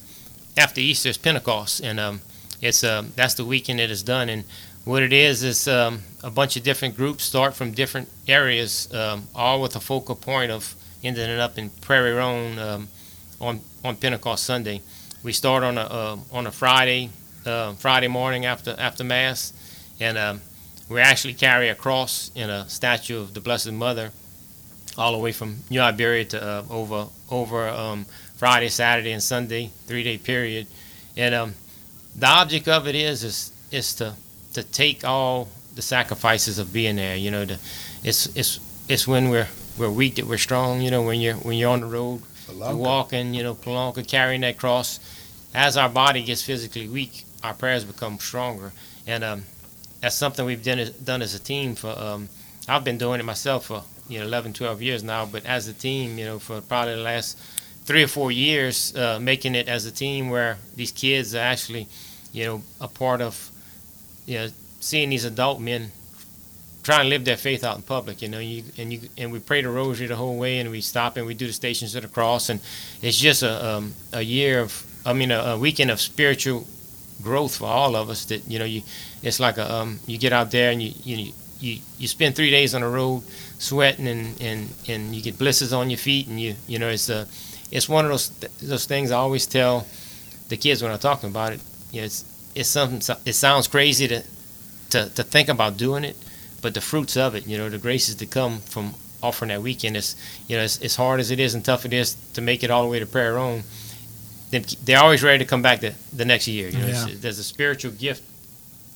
after 0.55 0.79
Easter 0.79 1.09
is 1.09 1.17
Pentecost, 1.17 1.81
and 1.81 1.99
um, 1.99 2.21
it's 2.61 2.81
um, 2.81 3.11
that's 3.17 3.33
the 3.33 3.43
weekend 3.43 3.81
it 3.81 3.91
is 3.91 4.03
done. 4.03 4.29
And 4.29 4.45
what 4.85 5.03
it 5.03 5.11
is 5.11 5.43
is 5.43 5.67
um, 5.67 5.99
a 6.23 6.31
bunch 6.31 6.55
of 6.55 6.63
different 6.63 6.95
groups 6.95 7.25
start 7.25 7.55
from 7.55 7.73
different 7.73 8.07
areas, 8.25 8.87
um, 8.93 9.27
all 9.35 9.61
with 9.61 9.75
a 9.75 9.81
focal 9.81 10.15
point 10.15 10.49
of 10.49 10.75
ending 11.03 11.29
it 11.29 11.39
up 11.39 11.57
in 11.57 11.71
Prairie 11.81 12.13
Ronde 12.13 12.57
um, 12.57 12.87
on 13.41 13.59
on 13.83 13.97
Pentecost 13.97 14.45
Sunday. 14.45 14.81
We 15.23 15.33
start 15.33 15.63
on 15.63 15.77
a 15.77 15.81
uh, 15.81 16.17
on 16.31 16.47
a 16.47 16.51
Friday 16.51 17.09
uh, 17.45 17.73
Friday 17.73 18.07
morning 18.07 18.45
after 18.45 18.75
after 18.77 19.03
Mass, 19.03 19.53
and 19.99 20.17
um, 20.17 20.41
we 20.89 20.99
actually 20.99 21.33
carry 21.33 21.69
a 21.69 21.75
cross 21.75 22.31
in 22.35 22.49
a 22.49 22.67
statue 22.69 23.19
of 23.19 23.33
the 23.33 23.41
Blessed 23.41 23.71
Mother 23.71 24.11
all 24.97 25.11
the 25.11 25.17
way 25.17 25.31
from 25.31 25.57
New 25.69 25.81
Iberia 25.81 26.25
to 26.25 26.43
uh, 26.43 26.63
over 26.69 27.07
over 27.29 27.67
um, 27.67 28.05
Friday, 28.35 28.69
Saturday, 28.69 29.11
and 29.11 29.23
Sunday, 29.23 29.71
three 29.85 30.03
day 30.03 30.17
period. 30.17 30.67
And 31.15 31.33
um, 31.35 31.53
the 32.15 32.27
object 32.27 32.67
of 32.67 32.87
it 32.87 32.95
is 32.95 33.23
is 33.23 33.51
is 33.71 33.95
to 33.95 34.15
to 34.53 34.63
take 34.63 35.03
all 35.03 35.49
the 35.75 35.81
sacrifices 35.81 36.59
of 36.59 36.71
being 36.71 36.95
there. 36.95 37.15
You 37.15 37.31
know, 37.31 37.45
the, 37.45 37.59
it's 38.03 38.27
it's 38.35 38.59
it's 38.87 39.07
when 39.07 39.29
we're 39.29 39.47
we're 39.77 39.89
weak 39.89 40.15
that 40.15 40.27
we're 40.27 40.37
strong. 40.37 40.81
You 40.81 40.91
know, 40.91 41.01
when 41.01 41.19
you're 41.19 41.35
when 41.35 41.57
you're 41.57 41.71
on 41.71 41.81
the 41.81 41.87
road, 41.87 42.21
you're 42.53 42.75
walking. 42.75 43.33
You 43.33 43.43
know, 43.43 43.55
Palanca 43.55 44.07
carrying 44.07 44.41
that 44.41 44.57
cross. 44.57 44.99
As 45.55 45.77
our 45.77 45.89
body 45.89 46.23
gets 46.23 46.41
physically 46.41 46.87
weak, 46.87 47.25
our 47.43 47.53
prayers 47.53 47.83
become 47.83 48.17
stronger, 48.19 48.71
and 49.05 49.23
um, 49.23 49.43
that's 50.01 50.15
something 50.15 50.45
we've 50.45 50.63
done 50.63 50.89
done 51.03 51.21
as 51.21 51.35
a 51.35 51.39
team. 51.39 51.75
For 51.75 51.97
um, 51.97 52.29
I've 52.67 52.83
been 52.83 52.97
doing 52.97 53.19
it 53.19 53.23
myself 53.23 53.65
for 53.65 53.83
you 54.07 54.19
know 54.19 54.25
11, 54.25 54.53
12 54.53 54.81
years 54.81 55.03
now, 55.03 55.25
but 55.25 55.45
as 55.45 55.67
a 55.67 55.73
team, 55.73 56.17
you 56.17 56.25
know, 56.25 56.39
for 56.39 56.61
probably 56.61 56.95
the 56.95 57.01
last 57.01 57.37
three 57.85 58.03
or 58.03 58.07
four 58.07 58.31
years, 58.31 58.95
uh, 58.95 59.19
making 59.19 59.55
it 59.55 59.67
as 59.67 59.85
a 59.85 59.91
team 59.91 60.29
where 60.29 60.57
these 60.75 60.91
kids 60.91 61.35
are 61.35 61.39
actually, 61.39 61.87
you 62.31 62.45
know, 62.45 62.61
a 62.79 62.87
part 62.87 63.21
of, 63.21 63.51
you 64.25 64.37
know, 64.37 64.47
seeing 64.79 65.09
these 65.09 65.25
adult 65.25 65.59
men 65.59 65.91
trying 66.83 67.03
to 67.03 67.09
live 67.09 67.25
their 67.25 67.37
faith 67.37 67.63
out 67.63 67.75
in 67.75 67.81
public. 67.81 68.21
You 68.21 68.29
know, 68.29 68.39
you 68.39 68.63
and 68.77 68.93
you 68.93 69.01
and 69.17 69.31
we 69.31 69.39
pray 69.39 69.61
the 69.61 69.69
rosary 69.69 70.07
the 70.07 70.15
whole 70.15 70.37
way, 70.37 70.59
and 70.59 70.69
we 70.69 70.81
stop 70.81 71.17
and 71.17 71.25
we 71.25 71.33
do 71.33 71.47
the 71.47 71.53
Stations 71.53 71.95
of 71.95 72.03
the 72.03 72.07
Cross, 72.07 72.49
and 72.49 72.59
it's 73.01 73.17
just 73.17 73.43
a 73.43 73.65
um, 73.65 73.93
a 74.11 74.21
year 74.21 74.59
of, 74.59 74.85
I 75.05 75.13
mean, 75.13 75.31
a, 75.31 75.39
a, 75.39 75.57
weekend 75.57 75.91
of 75.91 75.99
spiritual 75.99 76.67
growth 77.21 77.57
for 77.57 77.65
all 77.65 77.95
of 77.95 78.09
us. 78.09 78.25
That 78.25 78.49
you 78.49 78.59
know, 78.59 78.65
you 78.65 78.81
it's 79.21 79.39
like 79.39 79.57
a 79.57 79.71
um, 79.71 79.99
you 80.07 80.17
get 80.17 80.33
out 80.33 80.51
there 80.51 80.71
and 80.71 80.81
you 80.81 80.93
you 81.03 81.33
you 81.59 81.79
you 81.97 82.07
spend 82.07 82.35
three 82.35 82.51
days 82.51 82.75
on 82.75 82.81
the 82.81 82.87
road 82.87 83.23
sweating 83.57 84.07
and, 84.07 84.41
and, 84.41 84.69
and 84.87 85.15
you 85.15 85.21
get 85.21 85.37
blisters 85.37 85.71
on 85.71 85.89
your 85.89 85.97
feet 85.97 86.27
and 86.27 86.39
you 86.39 86.55
you 86.67 86.77
know 86.77 86.89
it's 86.89 87.09
a 87.09 87.25
it's 87.71 87.87
one 87.87 88.05
of 88.05 88.11
those 88.11 88.29
those 88.61 88.85
things 88.85 89.11
I 89.11 89.17
always 89.17 89.45
tell 89.45 89.87
the 90.49 90.57
kids 90.57 90.83
when 90.83 90.91
I'm 90.91 90.99
talking 90.99 91.29
about 91.29 91.53
it. 91.53 91.61
You 91.91 92.01
know, 92.01 92.05
it's 92.05 92.25
it's 92.55 92.69
something. 92.69 93.01
It 93.25 93.33
sounds 93.33 93.67
crazy 93.67 94.07
to 94.07 94.23
to 94.91 95.09
to 95.09 95.23
think 95.23 95.49
about 95.49 95.77
doing 95.77 96.03
it, 96.03 96.17
but 96.61 96.73
the 96.73 96.81
fruits 96.81 97.17
of 97.17 97.35
it, 97.35 97.47
you 97.47 97.57
know, 97.57 97.69
the 97.69 97.77
graces 97.77 98.17
that 98.17 98.29
come 98.29 98.59
from 98.59 98.93
offering 99.23 99.49
that 99.49 99.61
weekend 99.61 99.95
is, 99.95 100.15
you 100.47 100.57
know, 100.57 100.63
as, 100.63 100.95
hard 100.95 101.19
as 101.19 101.31
it 101.31 101.39
is 101.39 101.55
and 101.55 101.63
tough 101.63 101.85
it 101.85 101.93
is 101.93 102.15
to 102.33 102.41
make 102.41 102.61
it 102.63 102.69
all 102.69 102.83
the 102.83 102.89
way 102.89 102.99
to 102.99 103.05
Prairie 103.05 103.33
Ronde, 103.35 103.63
they're 104.59 105.01
always 105.01 105.23
ready 105.23 105.39
to 105.39 105.45
come 105.45 105.61
back 105.61 105.81
the, 105.81 105.93
the 106.15 106.25
next 106.25 106.47
year. 106.47 106.69
You 106.69 106.79
know, 106.79 106.87
yeah. 106.87 107.07
there's 107.15 107.39
a 107.39 107.43
spiritual 107.43 107.91
gift 107.91 108.23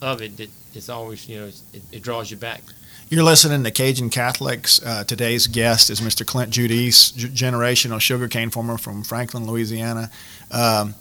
of 0.02 0.22
it 0.22 0.38
that 0.38 0.50
it's 0.74 0.90
always, 0.90 1.28
you 1.28 1.40
know, 1.40 1.46
it, 1.48 1.82
it 1.92 2.04
draws 2.04 2.32
you 2.32 2.38
back. 2.38 2.62
You're 3.10 3.24
listening 3.24 3.64
to 3.64 3.72
Cajun 3.72 4.10
Catholics. 4.10 4.86
Uh, 4.86 5.04
today's 5.06 5.48
guest 5.48 5.90
is 5.90 6.02
Mr. 6.02 6.26
Clint 6.26 6.52
Judice, 6.52 7.14
generational 7.14 8.02
sugarcane 8.02 8.50
farmer 8.50 8.78
from 8.78 9.02
Franklin, 9.04 9.48
Louisiana. 9.48 10.12
Um, 10.52 10.94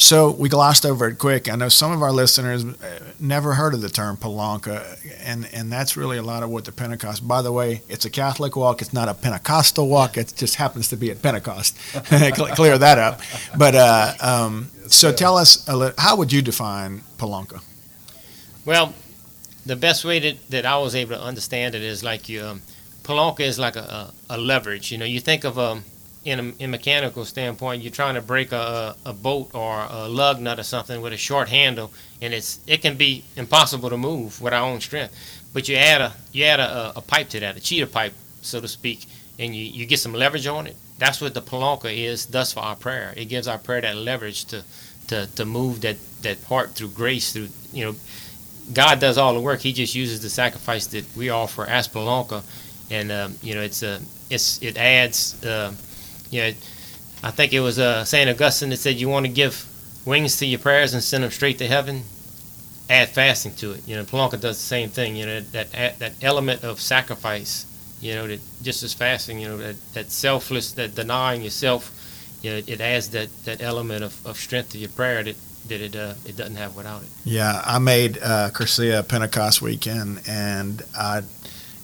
so 0.00 0.30
we 0.30 0.48
glossed 0.48 0.86
over 0.86 1.08
it 1.08 1.18
quick. 1.18 1.50
I 1.50 1.56
know 1.56 1.68
some 1.68 1.92
of 1.92 2.02
our 2.02 2.10
listeners 2.10 2.64
uh, 2.64 2.74
never 3.18 3.52
heard 3.52 3.74
of 3.74 3.82
the 3.82 3.90
term 3.90 4.16
Palanca, 4.16 4.98
and, 5.22 5.46
and 5.52 5.70
that's 5.70 5.96
really 5.96 6.16
a 6.16 6.22
lot 6.22 6.42
of 6.42 6.48
what 6.48 6.64
the 6.64 6.72
Pentecost. 6.72 7.28
By 7.28 7.42
the 7.42 7.52
way, 7.52 7.82
it's 7.88 8.06
a 8.06 8.10
Catholic 8.10 8.56
walk. 8.56 8.80
It's 8.80 8.94
not 8.94 9.08
a 9.08 9.14
Pentecostal 9.14 9.88
walk. 9.88 10.16
It 10.16 10.32
just 10.34 10.54
happens 10.54 10.88
to 10.88 10.96
be 10.96 11.10
at 11.10 11.20
Pentecost. 11.20 11.76
Clear 12.04 12.78
that 12.78 12.98
up. 12.98 13.20
But 13.58 13.74
uh, 13.74 14.14
um, 14.20 14.70
so 14.88 15.12
tell 15.12 15.36
us, 15.36 15.68
little, 15.68 15.92
how 15.98 16.16
would 16.16 16.32
you 16.32 16.40
define 16.40 17.02
Palanca? 17.18 17.62
Well, 18.64 18.94
the 19.66 19.76
best 19.76 20.04
way 20.04 20.18
that, 20.18 20.48
that 20.48 20.64
I 20.64 20.78
was 20.78 20.94
able 20.94 21.16
to 21.16 21.22
understand 21.22 21.74
it 21.74 21.82
is 21.82 22.02
like 22.02 22.28
you, 22.28 22.42
um, 22.42 22.62
Palanca 23.02 23.40
is 23.40 23.58
like 23.58 23.76
a, 23.76 23.80
a, 23.80 24.14
a, 24.30 24.38
leverage. 24.38 24.90
You 24.90 24.98
know, 24.98 25.04
you 25.04 25.20
think 25.20 25.44
of 25.44 25.58
um, 25.58 25.84
in 26.24 26.38
a 26.38 26.62
in 26.62 26.70
mechanical 26.70 27.24
standpoint, 27.24 27.82
you're 27.82 27.90
trying 27.92 28.14
to 28.14 28.20
break 28.20 28.52
a, 28.52 28.94
a 29.06 29.12
boat 29.12 29.50
or 29.54 29.86
a 29.88 30.08
lug 30.08 30.40
nut 30.40 30.58
or 30.58 30.62
something 30.62 31.00
with 31.00 31.12
a 31.12 31.16
short 31.16 31.48
handle, 31.48 31.90
and 32.20 32.34
it's 32.34 32.60
it 32.66 32.82
can 32.82 32.96
be 32.96 33.24
impossible 33.36 33.88
to 33.90 33.96
move 33.96 34.40
with 34.40 34.52
our 34.52 34.62
own 34.62 34.80
strength. 34.80 35.14
But 35.52 35.68
you 35.68 35.76
add 35.76 36.00
a 36.00 36.12
you 36.32 36.44
add 36.44 36.60
a, 36.60 36.92
a 36.96 37.00
pipe 37.00 37.30
to 37.30 37.40
that, 37.40 37.56
a 37.56 37.60
cheater 37.60 37.86
pipe, 37.86 38.12
so 38.42 38.60
to 38.60 38.68
speak, 38.68 39.06
and 39.38 39.54
you, 39.56 39.64
you 39.64 39.86
get 39.86 39.98
some 39.98 40.12
leverage 40.12 40.46
on 40.46 40.66
it. 40.66 40.76
That's 40.98 41.20
what 41.20 41.32
the 41.32 41.40
Palanca 41.40 41.90
is. 41.90 42.26
Thus 42.26 42.52
for 42.52 42.60
our 42.60 42.76
prayer, 42.76 43.14
it 43.16 43.26
gives 43.26 43.48
our 43.48 43.58
prayer 43.58 43.80
that 43.80 43.96
leverage 43.96 44.44
to 44.46 44.62
to, 45.08 45.26
to 45.34 45.44
move 45.44 45.80
that, 45.80 45.96
that 46.22 46.40
heart 46.44 46.70
through 46.72 46.90
grace 46.90 47.32
through 47.32 47.48
you 47.72 47.84
know 47.86 47.94
God 48.72 49.00
does 49.00 49.18
all 49.18 49.34
the 49.34 49.40
work. 49.40 49.60
He 49.60 49.72
just 49.72 49.94
uses 49.94 50.20
the 50.20 50.30
sacrifice 50.30 50.86
that 50.88 51.04
we 51.16 51.30
offer 51.30 51.64
as 51.64 51.88
Palanca, 51.88 52.42
and 52.90 53.10
um, 53.10 53.34
you 53.42 53.54
know 53.54 53.62
it's 53.62 53.82
a 53.82 53.94
uh, 53.94 53.98
it's 54.28 54.62
it 54.62 54.76
adds. 54.76 55.42
Uh, 55.42 55.72
you 56.30 56.40
know, 56.42 56.52
I 57.22 57.30
think 57.30 57.52
it 57.52 57.60
was 57.60 57.78
uh, 57.78 58.04
Saint 58.04 58.30
Augustine 58.30 58.70
that 58.70 58.78
said 58.78 58.96
you 58.96 59.08
want 59.08 59.26
to 59.26 59.32
give 59.32 59.66
wings 60.04 60.36
to 60.38 60.46
your 60.46 60.58
prayers 60.58 60.94
and 60.94 61.02
send 61.02 61.24
them 61.24 61.30
straight 61.30 61.58
to 61.58 61.66
heaven. 61.66 62.02
Add 62.88 63.10
fasting 63.10 63.54
to 63.56 63.72
it. 63.72 63.86
You 63.86 63.96
know, 63.96 64.04
Palanca 64.04 64.40
does 64.40 64.56
the 64.56 64.66
same 64.66 64.88
thing. 64.88 65.16
You 65.16 65.26
know 65.26 65.40
that 65.40 65.98
that 65.98 66.14
element 66.22 66.64
of 66.64 66.80
sacrifice. 66.80 67.66
You 68.00 68.14
know 68.14 68.26
that 68.26 68.40
just 68.62 68.82
as 68.82 68.94
fasting. 68.94 69.38
You 69.38 69.48
know 69.48 69.58
that, 69.58 69.76
that 69.94 70.10
selfless, 70.10 70.72
that 70.72 70.94
denying 70.94 71.42
yourself. 71.42 71.96
You 72.42 72.52
know, 72.52 72.56
it, 72.66 72.80
adds 72.80 73.10
that, 73.10 73.28
that 73.44 73.60
element 73.60 74.02
of, 74.02 74.26
of 74.26 74.38
strength 74.38 74.70
to 74.70 74.78
your 74.78 74.88
prayer 74.88 75.22
that 75.22 75.36
that 75.68 75.80
it 75.80 75.94
uh, 75.94 76.14
it 76.24 76.36
doesn't 76.36 76.56
have 76.56 76.74
without 76.76 77.02
it. 77.02 77.08
Yeah, 77.24 77.62
I 77.64 77.78
made 77.78 78.18
uh, 78.22 78.50
Pentecost 78.50 79.62
weekend, 79.62 80.22
and 80.26 80.82
I, 80.96 81.22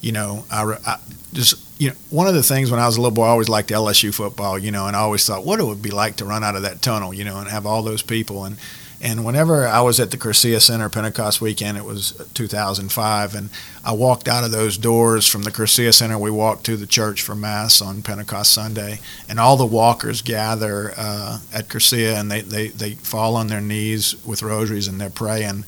you 0.01 0.13
know, 0.13 0.45
I, 0.51 0.77
I, 0.87 0.99
just 1.33 1.66
you 1.79 1.91
know 1.91 1.97
one 2.11 2.27
of 2.27 2.35
the 2.35 2.43
things 2.43 2.71
when 2.71 2.81
I 2.81 2.87
was 2.87 2.97
a 2.97 3.01
little 3.01 3.15
boy, 3.15 3.25
I 3.25 3.29
always 3.29 3.49
liked 3.49 3.71
LSU 3.71 4.15
football, 4.15 4.59
you 4.59 4.71
know, 4.71 4.87
and 4.87 4.97
I 4.97 5.01
always 5.01 5.27
thought 5.27 5.45
what 5.45 5.61
it 5.61 5.65
would 5.65 5.83
be 5.83 5.91
like 5.91 6.17
to 6.17 6.25
run 6.25 6.43
out 6.43 6.57
of 6.57 6.63
that 6.63 6.83
tunnel, 6.83 7.13
you 7.13 7.25
know, 7.25 7.39
and 7.39 7.49
have 7.49 7.67
all 7.67 7.83
those 7.83 8.03
people 8.03 8.45
and 8.45 8.57
and 9.01 9.25
whenever 9.27 9.67
I 9.67 9.83
was 9.83 10.01
at 10.01 10.11
the 10.11 10.17
Cursillo 10.17 10.61
Center 10.61 10.89
Pentecost 10.89 11.41
weekend, 11.41 11.77
it 11.77 11.85
was 11.85 12.13
2005, 12.33 13.35
and 13.35 13.51
I 13.85 13.93
walked 13.93 14.27
out 14.27 14.43
of 14.43 14.53
those 14.53 14.79
doors 14.79 15.27
from 15.27 15.43
the 15.43 15.51
Cursillo 15.51 15.93
Center. 15.93 16.19
We 16.19 16.31
walked 16.31 16.65
to 16.65 16.77
the 16.77 16.87
church 16.87 17.21
for 17.21 17.35
Mass 17.35 17.83
on 17.83 18.03
Pentecost 18.03 18.53
Sunday, 18.53 19.01
and 19.29 19.39
all 19.39 19.59
the 19.59 19.67
walkers 19.67 20.23
gather 20.23 20.95
uh, 20.97 21.41
at 21.53 21.69
Cursillo, 21.69 22.19
and 22.19 22.31
they, 22.31 22.41
they, 22.41 22.69
they 22.69 22.95
fall 22.95 23.37
on 23.37 23.49
their 23.49 23.61
knees 23.61 24.17
with 24.25 24.43
rosaries, 24.43 24.89
and 24.89 24.99
they're 24.99 25.11
praying, 25.11 25.65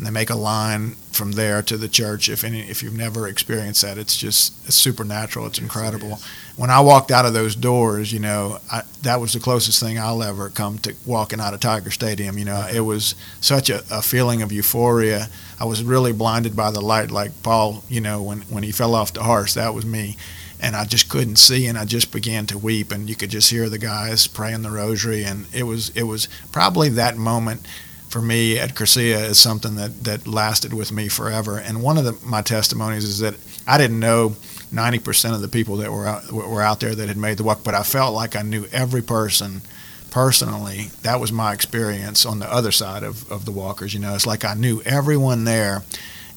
and 0.00 0.06
they 0.06 0.10
make 0.10 0.30
a 0.30 0.34
line 0.34 0.92
from 1.12 1.32
there 1.32 1.60
to 1.60 1.76
the 1.76 1.86
church. 1.86 2.30
If 2.30 2.42
any, 2.42 2.62
if 2.62 2.82
you've 2.82 2.96
never 2.96 3.28
experienced 3.28 3.82
that, 3.82 3.98
it's 3.98 4.16
just 4.16 4.54
it's 4.66 4.74
supernatural. 4.74 5.46
It's 5.46 5.58
incredible. 5.58 6.08
Yes, 6.08 6.38
when 6.56 6.70
I 6.70 6.80
walked 6.80 7.10
out 7.10 7.26
of 7.26 7.34
those 7.34 7.54
doors, 7.54 8.10
you 8.10 8.18
know, 8.18 8.60
I, 8.72 8.80
that 9.02 9.20
was 9.20 9.34
the 9.34 9.40
closest 9.40 9.78
thing 9.78 9.98
I'll 9.98 10.22
ever 10.22 10.48
come 10.48 10.78
to 10.78 10.94
walking 11.04 11.38
out 11.38 11.52
of 11.52 11.60
Tiger 11.60 11.90
Stadium. 11.90 12.38
You 12.38 12.46
know, 12.46 12.66
it 12.72 12.80
was 12.80 13.14
such 13.42 13.68
a, 13.68 13.82
a 13.90 14.00
feeling 14.00 14.40
of 14.40 14.52
euphoria. 14.52 15.28
I 15.60 15.66
was 15.66 15.84
really 15.84 16.14
blinded 16.14 16.56
by 16.56 16.70
the 16.70 16.80
light, 16.80 17.10
like 17.10 17.42
Paul, 17.42 17.84
you 17.90 18.00
know, 18.00 18.22
when, 18.22 18.40
when 18.42 18.62
he 18.62 18.72
fell 18.72 18.94
off 18.94 19.12
the 19.12 19.22
horse, 19.22 19.52
that 19.52 19.74
was 19.74 19.84
me. 19.84 20.16
And 20.62 20.74
I 20.74 20.86
just 20.86 21.10
couldn't 21.10 21.36
see, 21.36 21.66
and 21.66 21.76
I 21.76 21.84
just 21.84 22.10
began 22.10 22.46
to 22.46 22.58
weep, 22.58 22.90
and 22.90 23.06
you 23.08 23.16
could 23.16 23.30
just 23.30 23.50
hear 23.50 23.68
the 23.68 23.78
guys 23.78 24.26
praying 24.26 24.62
the 24.62 24.70
rosary, 24.70 25.24
and 25.24 25.46
it 25.54 25.64
was 25.64 25.90
it 25.90 26.04
was 26.04 26.26
probably 26.52 26.88
that 26.90 27.18
moment 27.18 27.66
for 28.10 28.20
me 28.20 28.58
at 28.58 28.74
Cursillo 28.74 29.30
is 29.30 29.38
something 29.38 29.76
that, 29.76 30.02
that 30.02 30.26
lasted 30.26 30.74
with 30.74 30.90
me 30.90 31.08
forever. 31.08 31.58
And 31.58 31.80
one 31.80 31.96
of 31.96 32.04
the, 32.04 32.18
my 32.26 32.42
testimonies 32.42 33.04
is 33.04 33.20
that 33.20 33.36
I 33.66 33.78
didn't 33.78 34.00
know 34.00 34.30
90% 34.72 35.32
of 35.32 35.40
the 35.40 35.48
people 35.48 35.76
that 35.76 35.92
were 35.92 36.06
out, 36.06 36.30
were 36.32 36.60
out 36.60 36.80
there 36.80 36.94
that 36.94 37.08
had 37.08 37.16
made 37.16 37.38
the 37.38 37.44
walk, 37.44 37.62
but 37.62 37.74
I 37.74 37.84
felt 37.84 38.12
like 38.12 38.34
I 38.34 38.42
knew 38.42 38.66
every 38.72 39.00
person 39.00 39.62
personally. 40.10 40.90
That 41.02 41.20
was 41.20 41.30
my 41.30 41.52
experience 41.52 42.26
on 42.26 42.40
the 42.40 42.52
other 42.52 42.72
side 42.72 43.04
of, 43.04 43.30
of 43.30 43.44
the 43.44 43.52
walkers. 43.52 43.94
You 43.94 44.00
know, 44.00 44.14
it's 44.14 44.26
like 44.26 44.44
I 44.44 44.54
knew 44.54 44.82
everyone 44.84 45.44
there. 45.44 45.82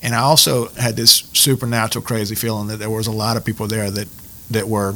And 0.03 0.13
I 0.13 0.19
also 0.19 0.67
had 0.69 0.95
this 0.95 1.23
supernatural 1.33 2.05
crazy 2.05 2.35
feeling 2.35 2.67
that 2.67 2.77
there 2.77 2.89
was 2.89 3.07
a 3.07 3.11
lot 3.11 3.35
of 3.35 3.45
people 3.45 3.67
there 3.67 3.89
that, 3.89 4.07
that 4.51 4.67
were, 4.67 4.93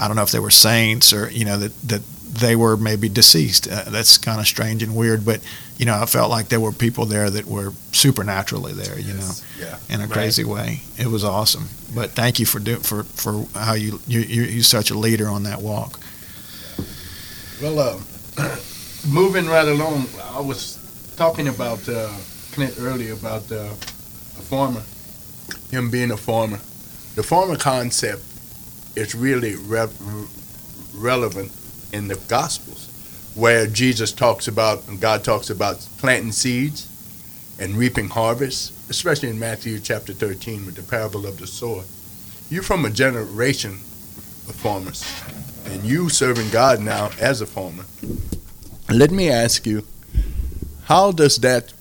I 0.00 0.08
don't 0.08 0.16
know 0.16 0.22
if 0.22 0.32
they 0.32 0.40
were 0.40 0.50
saints 0.50 1.12
or, 1.12 1.30
you 1.30 1.44
know, 1.44 1.58
that, 1.58 1.80
that 1.82 2.02
they 2.32 2.56
were 2.56 2.76
maybe 2.76 3.08
deceased. 3.08 3.68
Uh, 3.70 3.84
that's 3.90 4.16
kind 4.18 4.40
of 4.40 4.46
strange 4.46 4.82
and 4.82 4.96
weird, 4.96 5.24
but 5.24 5.40
you 5.76 5.84
know, 5.86 5.94
I 6.00 6.06
felt 6.06 6.30
like 6.30 6.48
there 6.48 6.60
were 6.60 6.72
people 6.72 7.04
there 7.06 7.28
that 7.30 7.46
were 7.46 7.72
supernaturally 7.92 8.72
there. 8.72 8.98
You 8.98 9.14
Yes. 9.14 9.42
Yeah. 9.58 9.64
know, 9.70 9.76
in 9.90 10.00
a 10.00 10.04
Right. 10.04 10.12
crazy 10.12 10.44
way. 10.44 10.82
It 10.96 11.08
was 11.08 11.24
awesome. 11.24 11.68
But 11.94 12.12
thank 12.12 12.38
you 12.38 12.46
for 12.46 12.58
do, 12.60 12.76
for 12.76 13.04
for 13.04 13.46
how 13.54 13.74
you 13.74 14.00
you 14.06 14.20
you 14.20 14.42
you're 14.44 14.62
such 14.64 14.90
a 14.90 14.98
leader 14.98 15.28
on 15.28 15.42
that 15.42 15.60
walk. 15.60 16.00
Well, 17.60 17.78
uh, 17.78 17.98
moving 19.06 19.46
right 19.46 19.68
along, 19.68 20.06
I 20.34 20.40
was 20.40 20.78
talking 21.16 21.48
about 21.48 21.86
uh, 21.88 22.08
Clint 22.52 22.74
earlier 22.80 23.12
about 23.12 23.50
uh, 23.52 23.56
a 24.38 24.42
farmer, 24.42 24.82
him 25.70 25.90
being 25.90 26.10
a 26.10 26.16
farmer. 26.16 26.58
The 27.14 27.22
farmer 27.22 27.56
concept 27.56 28.22
is 28.96 29.14
really 29.14 29.54
re- 29.56 29.88
relevant 30.94 31.52
in 31.92 32.08
the 32.08 32.16
Gospels, 32.28 32.88
where 33.34 33.66
Jesus 33.66 34.12
talks 34.12 34.48
about 34.48 34.86
and 34.88 35.00
God 35.00 35.24
talks 35.24 35.50
about 35.50 35.86
planting 35.98 36.32
seeds 36.32 36.88
and 37.58 37.74
reaping 37.74 38.08
harvests, 38.08 38.72
especially 38.88 39.28
in 39.28 39.38
Matthew 39.38 39.78
chapter 39.78 40.12
13 40.12 40.66
with 40.66 40.74
the 40.74 40.82
parable 40.82 41.26
of 41.26 41.38
the 41.38 41.46
sower. 41.46 41.84
You're 42.50 42.62
from 42.62 42.84
a 42.84 42.90
generation 42.90 43.72
of 43.72 44.54
farmers 44.56 45.04
and 45.66 45.84
you 45.84 46.08
serving 46.08 46.50
God 46.50 46.80
now 46.80 47.10
as 47.20 47.40
a 47.40 47.46
farmer. 47.46 47.84
Let 48.90 49.10
me 49.10 49.30
ask 49.30 49.66
you, 49.66 49.86
how 50.84 51.12
does 51.12 51.38
that 51.38 51.72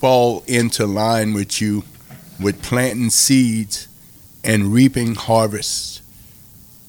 fall 0.00 0.44
into 0.46 0.86
line 0.86 1.34
with 1.34 1.60
you 1.60 1.84
with 2.40 2.62
planting 2.62 3.10
seeds 3.10 3.86
and 4.42 4.72
reaping 4.72 5.14
harvests, 5.14 5.99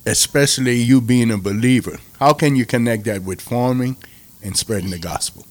especially 0.05 0.75
you 0.75 1.01
being 1.01 1.31
a 1.31 1.37
believer? 1.37 1.99
How 2.19 2.33
can 2.33 2.55
you 2.55 2.65
connect 2.65 3.05
that 3.05 3.23
with 3.23 3.41
farming 3.41 3.97
and 4.41 4.57
spreading 4.57 4.89
the 4.89 4.99
gospel? 4.99 5.45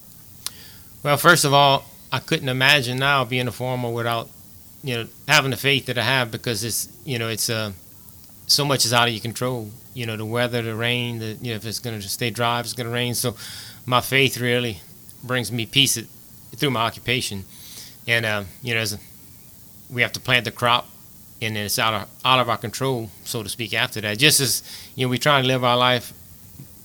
Well, 1.02 1.16
first 1.16 1.44
of 1.44 1.54
all, 1.54 1.84
I 2.12 2.18
couldn't 2.18 2.48
imagine 2.48 2.98
now 2.98 3.24
being 3.24 3.48
a 3.48 3.52
farmer 3.52 3.90
without, 3.90 4.28
you 4.82 4.96
know, 4.96 5.06
having 5.28 5.50
the 5.50 5.56
faith 5.56 5.86
that 5.86 5.96
I 5.96 6.02
have 6.02 6.30
because 6.30 6.64
it's, 6.64 6.88
you 7.04 7.18
know, 7.18 7.28
it's 7.28 7.48
uh, 7.48 7.72
so 8.46 8.64
much 8.64 8.84
is 8.84 8.92
out 8.92 9.08
of 9.08 9.14
your 9.14 9.22
control. 9.22 9.70
You 9.94 10.06
know, 10.06 10.16
the 10.16 10.24
weather, 10.24 10.62
the 10.62 10.74
rain, 10.74 11.18
the 11.18 11.38
you 11.40 11.50
know, 11.50 11.56
if 11.56 11.64
it's 11.64 11.78
going 11.78 12.00
to 12.00 12.08
stay 12.08 12.30
dry, 12.30 12.60
if 12.60 12.66
it's 12.66 12.74
going 12.74 12.86
to 12.86 12.92
rain. 12.92 13.14
So, 13.14 13.36
my 13.86 14.00
faith 14.00 14.38
really 14.38 14.80
brings 15.22 15.50
me 15.50 15.66
peace 15.66 15.98
through 16.56 16.70
my 16.70 16.82
occupation, 16.82 17.44
and 18.06 18.24
uh, 18.24 18.44
you 18.62 18.74
know, 18.74 18.80
as 18.80 18.98
we 19.88 20.02
have 20.02 20.12
to 20.12 20.20
plant 20.20 20.44
the 20.44 20.52
crop, 20.52 20.88
and 21.42 21.56
then 21.56 21.64
it's 21.66 21.78
out 21.78 21.94
of 21.94 22.08
out 22.24 22.38
of 22.38 22.48
our 22.48 22.56
control, 22.58 23.10
so 23.24 23.42
to 23.42 23.48
speak. 23.48 23.74
After 23.74 24.00
that, 24.00 24.18
just 24.18 24.40
as 24.40 24.62
you 24.94 25.06
know, 25.06 25.10
we 25.10 25.18
try 25.18 25.40
to 25.40 25.46
live 25.46 25.64
our 25.64 25.76
life 25.76 26.12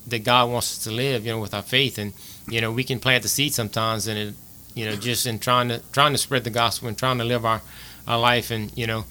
that 0.08 0.24
God 0.24 0.50
wants 0.50 0.78
us 0.78 0.84
to 0.84 0.92
live, 0.92 1.26
you 1.26 1.32
know, 1.32 1.40
with 1.40 1.54
our 1.54 1.62
faith, 1.62 1.98
and 1.98 2.14
you 2.48 2.62
know, 2.62 2.72
we 2.72 2.84
can 2.84 3.00
plant 3.00 3.24
the 3.24 3.30
seed 3.30 3.54
sometimes, 3.54 4.08
and 4.08 4.18
it, 4.18 4.34
you 4.74 4.86
know, 4.86 4.96
just 4.96 5.26
in 5.26 5.40
trying 5.40 5.70
to 5.70 5.82
trying 5.92 6.12
to 6.14 6.18
spread 6.18 6.44
the 6.44 6.50
gospel 6.50 6.88
and 6.88 6.98
trying 6.98 7.18
to 7.18 7.24
live 7.24 7.46
our 7.46 7.62
our 8.08 8.20
life, 8.20 8.52
and 8.52 8.76
you 8.78 8.88
know, 8.88 9.06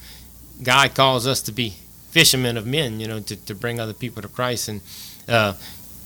God 0.63 0.95
calls 0.95 1.27
us 1.27 1.41
to 1.43 1.51
be 1.51 1.75
fishermen 2.11 2.55
of 2.55 2.65
men, 2.65 2.99
you 2.99 3.07
know, 3.07 3.19
to, 3.19 3.35
to 3.45 3.53
bring 3.53 3.79
other 3.79 3.93
people 3.93 4.21
to 4.21 4.29
Christ, 4.29 4.69
and 4.69 4.81
uh, 5.27 5.53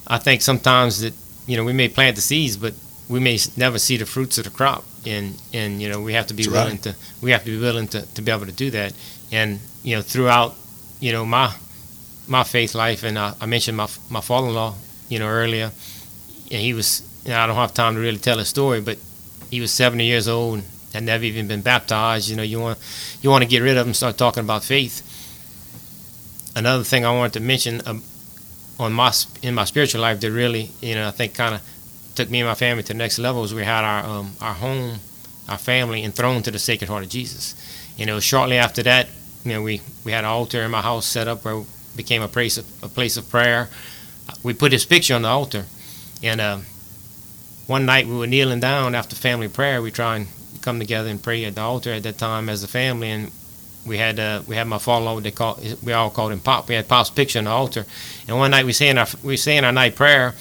I 0.07 0.17
think 0.17 0.41
sometimes 0.41 1.01
that 1.01 1.13
you 1.47 1.55
know 1.55 1.63
we 1.63 1.73
may 1.73 1.87
plant 1.87 2.15
the 2.15 2.21
seeds, 2.21 2.57
but 2.57 2.73
we 3.07 3.19
may 3.19 3.37
never 3.57 3.79
see 3.79 3.97
the 3.97 4.05
fruits 4.05 4.37
of 4.37 4.45
the 4.45 4.49
crop, 4.49 4.83
and 5.05 5.39
and 5.53 5.81
you 5.81 5.89
know 5.89 6.01
we 6.01 6.13
have 6.13 6.27
to 6.27 6.33
be 6.33 6.43
That's 6.43 6.53
willing 6.53 6.73
right. 6.73 6.83
to 6.83 6.95
we 7.21 7.31
have 7.31 7.43
to 7.43 7.51
be 7.51 7.59
willing 7.59 7.87
to, 7.89 8.01
to 8.13 8.21
be 8.21 8.31
able 8.31 8.45
to 8.45 8.51
do 8.51 8.71
that, 8.71 8.93
and 9.31 9.59
you 9.83 9.95
know 9.95 10.01
throughout 10.01 10.55
you 10.99 11.11
know 11.11 11.25
my 11.25 11.53
my 12.27 12.43
faith 12.43 12.75
life, 12.75 13.03
and 13.03 13.17
I, 13.17 13.33
I 13.41 13.45
mentioned 13.45 13.77
my 13.77 13.87
my 14.09 14.21
father-in-law, 14.21 14.75
you 15.09 15.19
know, 15.19 15.27
earlier, 15.27 15.71
and 16.51 16.61
he 16.61 16.73
was 16.73 17.01
you 17.25 17.31
know, 17.31 17.39
I 17.39 17.47
don't 17.47 17.55
have 17.55 17.73
time 17.73 17.95
to 17.95 17.99
really 17.99 18.17
tell 18.17 18.37
his 18.37 18.47
story, 18.47 18.81
but 18.81 18.97
he 19.49 19.59
was 19.59 19.71
70 19.71 20.03
years 20.05 20.27
old 20.27 20.59
and 20.59 20.67
had 20.93 21.03
never 21.03 21.23
even 21.23 21.47
been 21.47 21.61
baptized. 21.61 22.29
You 22.29 22.35
know, 22.35 22.43
you 22.43 22.59
want 22.59 22.79
you 23.21 23.29
want 23.29 23.43
to 23.43 23.47
get 23.47 23.61
rid 23.61 23.77
of 23.77 23.85
him, 23.85 23.93
start 23.93 24.17
talking 24.17 24.43
about 24.43 24.63
faith. 24.63 25.05
Another 26.55 26.83
thing 26.83 27.05
I 27.05 27.15
wanted 27.15 27.33
to 27.33 27.39
mention 27.39 27.81
um, 27.85 28.03
on 28.79 28.93
my 28.93 29.11
in 29.41 29.53
my 29.55 29.65
spiritual 29.65 30.01
life 30.01 30.19
that 30.21 30.31
really, 30.31 30.69
you 30.81 30.95
know, 30.95 31.07
I 31.07 31.11
think 31.11 31.33
kind 31.33 31.55
of 31.55 31.61
took 32.15 32.29
me 32.29 32.39
and 32.41 32.47
my 32.47 32.55
family 32.55 32.83
to 32.83 32.93
the 32.93 32.97
next 32.97 33.19
level 33.19 33.41
was 33.41 33.53
we 33.53 33.63
had 33.63 33.83
our 33.83 34.03
um, 34.05 34.31
our 34.41 34.53
home, 34.53 34.99
our 35.47 35.57
family 35.57 36.03
enthroned 36.03 36.45
to 36.45 36.51
the 36.51 36.59
Sacred 36.59 36.89
Heart 36.89 37.03
of 37.03 37.09
Jesus. 37.09 37.55
You 37.97 38.05
know, 38.05 38.19
shortly 38.19 38.57
after 38.57 38.81
that, 38.83 39.09
you 39.49 39.55
know, 39.55 39.61
we 39.61 39.81
we 40.05 40.11
had 40.11 40.23
an 40.23 40.29
altar 40.29 40.61
in 40.61 40.71
my 40.71 40.81
house 40.81 41.05
set 41.05 41.27
up 41.27 41.43
where 41.43 41.57
it 41.57 41.67
became 41.95 42.21
a 42.21 42.27
place 42.27 42.57
of 42.57 42.65
a 42.83 42.87
place 42.87 43.17
of 43.17 43.29
prayer. 43.29 43.69
We 44.43 44.53
put 44.53 44.71
his 44.71 44.85
picture 44.85 45.15
on 45.15 45.23
the 45.23 45.29
altar, 45.29 45.65
and 46.23 46.39
uh, 46.39 46.57
one 47.67 47.85
night 47.85 48.07
we 48.07 48.15
were 48.15 48.27
kneeling 48.27 48.59
down 48.59 48.95
after 48.95 49.15
family 49.15 49.47
prayer. 49.47 49.81
We 49.81 49.91
try 49.91 50.17
and 50.17 50.27
come 50.61 50.79
together 50.79 51.09
and 51.09 51.21
pray 51.21 51.45
at 51.45 51.55
the 51.55 51.61
altar 51.61 51.91
at 51.93 52.03
that 52.03 52.17
time 52.17 52.49
as 52.49 52.63
a 52.63 52.67
family, 52.67 53.09
and 53.09 53.31
we 53.85 53.97
had 53.97 54.19
uh, 54.19 54.43
we 54.47 54.55
had 54.55 54.67
my 54.67 54.77
father-in-law. 54.77 55.19
They 55.21 55.31
call 55.31 55.59
we 55.83 55.93
all 55.93 56.09
called 56.09 56.31
him 56.31 56.39
Pop. 56.39 56.67
We 56.67 56.75
had 56.75 56.87
Pop's 56.87 57.09
picture 57.09 57.39
on 57.39 57.45
the 57.45 57.51
altar, 57.51 57.85
and 58.27 58.37
one 58.37 58.51
night 58.51 58.65
we 58.65 58.73
saying 58.73 58.97
our 58.97 59.07
we 59.23 59.37
saying 59.37 59.63
our 59.63 59.71
night 59.71 59.95
prayer, 59.95 60.35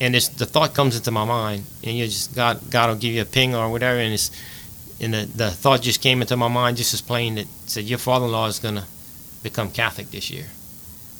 and 0.00 0.14
this 0.14 0.28
the 0.28 0.46
thought 0.46 0.74
comes 0.74 0.96
into 0.96 1.10
my 1.10 1.24
mind, 1.24 1.64
and 1.82 1.96
you 1.96 2.06
just 2.06 2.34
God 2.34 2.60
God 2.70 2.88
will 2.88 2.96
give 2.96 3.12
you 3.12 3.22
a 3.22 3.26
ping 3.26 3.54
or 3.54 3.70
whatever, 3.70 3.98
and 3.98 4.14
it's 4.14 4.30
and 5.00 5.14
the, 5.14 5.28
the 5.34 5.50
thought 5.50 5.82
just 5.82 6.00
came 6.00 6.20
into 6.20 6.36
my 6.36 6.48
mind 6.48 6.76
just 6.76 6.94
as 6.94 7.00
plain 7.00 7.34
that 7.36 7.46
said 7.66 7.84
your 7.84 7.98
father-in-law 7.98 8.46
is 8.46 8.58
gonna 8.58 8.84
become 9.42 9.70
Catholic 9.70 10.10
this 10.10 10.30
year, 10.30 10.46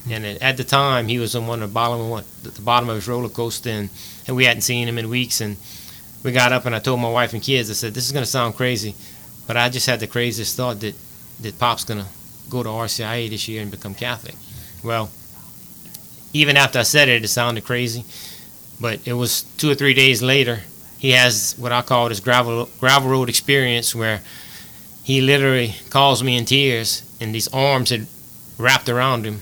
hmm. 0.05 0.13
and 0.13 0.25
at- 0.43 0.57
the 0.57 0.65
time 0.65 1.09
he 1.09 1.19
was 1.19 1.35
on 1.35 1.47
one 1.47 1.63
of 1.63 1.71
the 1.71 1.75
bottom 1.75 2.01
of 2.01 2.09
one, 2.09 2.25
the 2.43 2.63
bottom 2.63 2.89
of 2.89 2.97
his 2.97 3.09
roller 3.09 3.29
coaster, 3.29 3.71
and, 3.71 3.91
and 4.27 4.37
we 4.37 4.45
hadn't 4.45 4.63
seen 4.63 4.89
him 4.89 4.99
in 4.99 5.09
weeks, 5.09 5.41
and 5.41 5.57
we 6.23 6.33
got 6.33 6.53
up 6.53 6.65
and 6.65 6.75
I 6.75 6.79
told 6.79 7.01
my 7.01 7.11
wife 7.11 7.35
and 7.35 7.43
kids, 7.43 7.71
I 7.71 7.75
said 7.75 7.95
this 7.95 8.07
is 8.07 8.13
gonna 8.13 8.27
sound 8.27 8.57
crazy, 8.57 8.95
but 9.47 9.57
I 9.57 9.69
just 9.69 9.87
had 9.87 10.01
the 10.01 10.07
craziest 10.07 10.57
thought 10.57 10.81
that 10.81 10.95
that 11.41 11.59
Pop's 11.59 11.85
gonna 11.85 12.07
go 12.49 12.63
to 12.63 12.69
RCIA 12.69 13.29
this 13.29 13.49
year 13.49 13.63
and 13.63 13.71
become 13.71 13.95
Catholic. 13.95 14.37
Well, 14.83 15.11
even 16.33 16.57
after 16.57 16.79
I 16.79 16.83
said 16.83 17.09
it, 17.09 17.25
it 17.25 17.29
sounded 17.29 17.65
crazy, 17.65 18.05
but 18.81 19.07
it 19.07 19.15
was 19.15 19.43
two 19.57 19.71
or 19.71 19.75
three 19.75 19.95
days 19.95 20.23
later. 20.23 20.61
He 20.99 21.11
has 21.13 21.55
what 21.59 21.73
I 21.73 21.83
call 21.83 22.09
his 22.09 22.21
gravel 22.21 22.69
gravel 22.81 23.11
road 23.11 23.29
experience, 23.29 23.95
where 23.95 24.21
he 25.03 25.21
literally 25.21 25.75
calls 25.91 26.23
me 26.23 26.37
in 26.37 26.45
tears, 26.45 27.03
and 27.21 27.35
these 27.35 27.49
arms 27.49 27.91
had 27.91 28.07
wrapped 28.59 28.89
around 28.89 29.27
him 29.27 29.41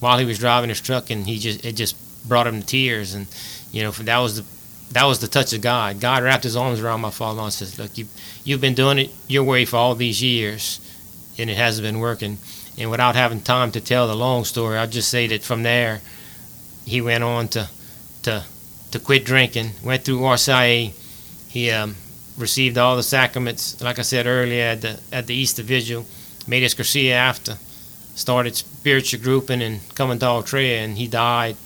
while 0.00 0.18
he 0.18 0.24
was 0.24 0.38
driving 0.38 0.68
his 0.68 0.80
truck, 0.80 1.10
and 1.10 1.26
he 1.26 1.38
just 1.38 1.64
it 1.64 1.72
just 1.72 1.96
brought 2.28 2.46
him 2.46 2.60
to 2.60 2.66
tears, 2.66 3.14
and 3.14 3.26
you 3.72 3.82
know 3.82 3.90
that 3.90 4.18
was 4.18 4.36
the 4.36 4.44
that 4.92 5.04
was 5.04 5.20
the 5.20 5.28
touch 5.28 5.52
of 5.52 5.60
God. 5.60 6.00
God 6.00 6.22
wrapped 6.22 6.44
His 6.44 6.56
arms 6.56 6.80
around 6.80 7.00
my 7.00 7.10
father 7.10 7.40
and 7.40 7.52
says, 7.52 7.78
"Look, 7.78 7.96
you 7.96 8.06
you've 8.44 8.60
been 8.60 8.74
doing 8.74 8.98
it 8.98 9.10
your 9.28 9.44
way 9.44 9.64
for 9.64 9.76
all 9.76 9.94
these 9.94 10.22
years, 10.22 10.80
and 11.38 11.48
it 11.48 11.56
hasn't 11.56 11.86
been 11.86 12.00
working." 12.00 12.38
And 12.76 12.90
without 12.90 13.14
having 13.14 13.40
time 13.40 13.72
to 13.72 13.80
tell 13.80 14.08
the 14.08 14.16
long 14.16 14.44
story, 14.44 14.78
I'll 14.78 14.86
just 14.86 15.08
say 15.08 15.26
that 15.28 15.42
from 15.42 15.62
there, 15.62 16.00
he 16.84 17.00
went 17.00 17.24
on 17.24 17.48
to 17.48 17.68
to 18.22 18.44
to 18.90 18.98
quit 18.98 19.24
drinking. 19.24 19.72
Went 19.82 20.04
through 20.04 20.20
RCIA. 20.20 20.92
He 21.48 21.70
um, 21.70 21.96
received 22.36 22.78
all 22.78 22.96
the 22.96 23.02
sacraments, 23.02 23.80
like 23.80 23.98
I 23.98 24.02
said 24.02 24.26
earlier, 24.26 24.64
at 24.64 24.80
the 24.82 25.00
at 25.12 25.26
the 25.26 25.34
Easter 25.34 25.62
Vigil. 25.62 26.06
Made 26.46 26.62
his 26.62 26.74
Garcia 26.74 27.14
after. 27.14 27.56
Started 28.14 28.56
spiritual 28.56 29.20
grouping 29.20 29.62
and 29.62 29.80
coming 29.94 30.18
to 30.18 30.26
Ultreya, 30.26 30.84
and 30.84 30.98
he 30.98 31.06
died 31.06 31.56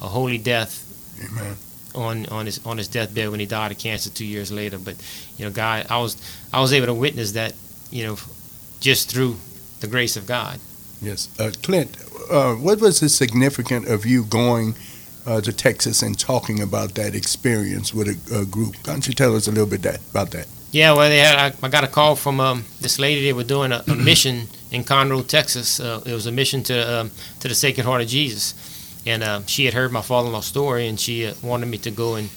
a 0.00 0.08
holy 0.08 0.38
death 0.38 0.82
Amen. 1.24 1.56
on 1.94 2.26
on 2.26 2.46
his 2.46 2.64
on 2.66 2.78
his 2.78 2.88
deathbed 2.88 3.30
when 3.30 3.40
he 3.40 3.46
died 3.46 3.72
of 3.72 3.78
cancer 3.78 4.10
two 4.10 4.24
years 4.24 4.50
later. 4.50 4.78
But 4.78 4.96
you 5.36 5.44
know, 5.44 5.50
God, 5.50 5.86
I 5.90 5.98
was 5.98 6.16
I 6.52 6.60
was 6.60 6.72
able 6.72 6.86
to 6.86 6.94
witness 6.94 7.32
that, 7.32 7.54
you 7.90 8.06
know, 8.06 8.16
just 8.80 9.10
through 9.10 9.36
the 9.80 9.86
grace 9.86 10.16
of 10.16 10.26
God. 10.26 10.58
Yes. 11.00 11.28
Uh, 11.38 11.50
Clint, 11.62 11.96
uh, 12.30 12.54
what 12.54 12.80
was 12.80 13.00
the 13.00 13.08
significance 13.08 13.88
of 13.88 14.06
you 14.06 14.24
going 14.24 14.74
uh, 15.26 15.40
to 15.40 15.52
Texas 15.52 16.02
and 16.02 16.18
talking 16.18 16.60
about 16.60 16.94
that 16.94 17.14
experience 17.14 17.94
with 17.94 18.08
a, 18.08 18.40
a 18.40 18.44
group? 18.44 18.76
Why 18.84 18.94
don't 18.94 19.06
you 19.06 19.14
tell 19.14 19.36
us 19.36 19.46
a 19.46 19.50
little 19.50 19.66
bit 19.66 19.82
that, 19.82 20.00
about 20.10 20.30
that? 20.32 20.46
Yeah, 20.72 20.92
well, 20.94 21.10
they 21.10 21.18
had 21.18 21.36
I, 21.38 21.66
I 21.66 21.68
got 21.68 21.84
a 21.84 21.86
call 21.86 22.16
from 22.16 22.40
um, 22.40 22.64
this 22.80 22.98
lady. 22.98 23.22
They 23.22 23.34
were 23.34 23.44
doing 23.44 23.72
a, 23.72 23.84
a 23.86 23.94
mission 24.10 24.48
in 24.70 24.84
Conroe, 24.84 25.26
Texas. 25.26 25.78
Uh, 25.78 26.00
it 26.06 26.14
was 26.14 26.26
a 26.26 26.32
mission 26.32 26.62
to 26.64 27.00
um, 27.00 27.10
to 27.40 27.48
the 27.48 27.54
Sacred 27.54 27.84
Heart 27.84 28.02
of 28.02 28.08
Jesus, 28.08 28.54
and 29.06 29.22
uh, 29.22 29.42
she 29.46 29.66
had 29.66 29.74
heard 29.74 29.92
my 29.92 30.00
father-in-law's 30.00 30.46
story, 30.46 30.88
and 30.88 30.98
she 30.98 31.26
uh, 31.26 31.34
wanted 31.42 31.66
me 31.66 31.76
to 31.78 31.90
go 31.90 32.14
and, 32.14 32.30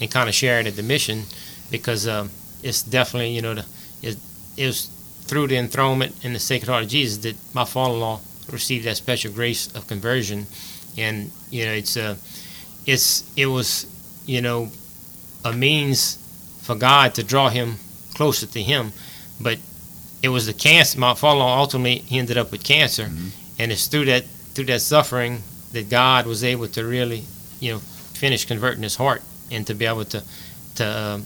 and 0.00 0.08
kind 0.08 0.28
of 0.28 0.34
share 0.36 0.60
it 0.60 0.68
at 0.68 0.76
the 0.76 0.84
mission 0.84 1.24
because 1.68 2.06
um, 2.06 2.30
it's 2.62 2.82
definitely 2.84 3.30
you 3.30 3.42
know 3.42 3.54
the, 3.54 3.66
it, 4.02 4.16
it 4.56 4.66
was 4.66 4.86
through 5.22 5.48
the 5.48 5.56
enthronement 5.56 6.24
in 6.24 6.32
the 6.32 6.38
Sacred 6.38 6.68
Heart 6.68 6.84
of 6.84 6.90
Jesus 6.90 7.18
that 7.18 7.36
my 7.54 7.64
father-in-law 7.64 8.20
received 8.52 8.84
that 8.84 8.96
special 8.98 9.32
grace 9.32 9.66
of 9.74 9.88
conversion, 9.88 10.46
and 10.96 11.32
you 11.50 11.64
know 11.64 11.72
it's 11.72 11.96
uh, 11.96 12.14
it's 12.86 13.30
it 13.36 13.46
was 13.46 13.86
you 14.26 14.40
know 14.40 14.70
a 15.44 15.52
means 15.52 16.18
for 16.62 16.74
God 16.74 17.14
to 17.14 17.22
draw 17.24 17.48
him 17.48 17.76
closer 18.20 18.46
to 18.46 18.62
Him. 18.62 18.92
But 19.40 19.58
it 20.22 20.28
was 20.28 20.44
the 20.46 20.52
cancer. 20.52 20.98
My 20.98 21.14
father-in-law 21.14 21.58
ultimately 21.58 22.00
he 22.00 22.18
ended 22.18 22.36
up 22.36 22.52
with 22.52 22.62
cancer, 22.62 23.08
and 23.58 23.72
it's 23.72 23.86
through 23.86 24.04
that 24.06 24.24
through 24.54 24.66
that 24.66 24.82
suffering 24.82 25.42
that 25.72 25.88
God 25.88 26.26
was 26.26 26.44
able 26.44 26.68
to 26.68 26.84
really, 26.84 27.24
you 27.60 27.72
know, 27.72 27.78
finish 27.78 28.44
converting 28.44 28.82
his 28.82 28.96
heart 28.96 29.22
and 29.50 29.66
to 29.66 29.74
be 29.74 29.86
able 29.86 30.04
to 30.04 30.22
to 30.74 30.84
um, 30.84 31.24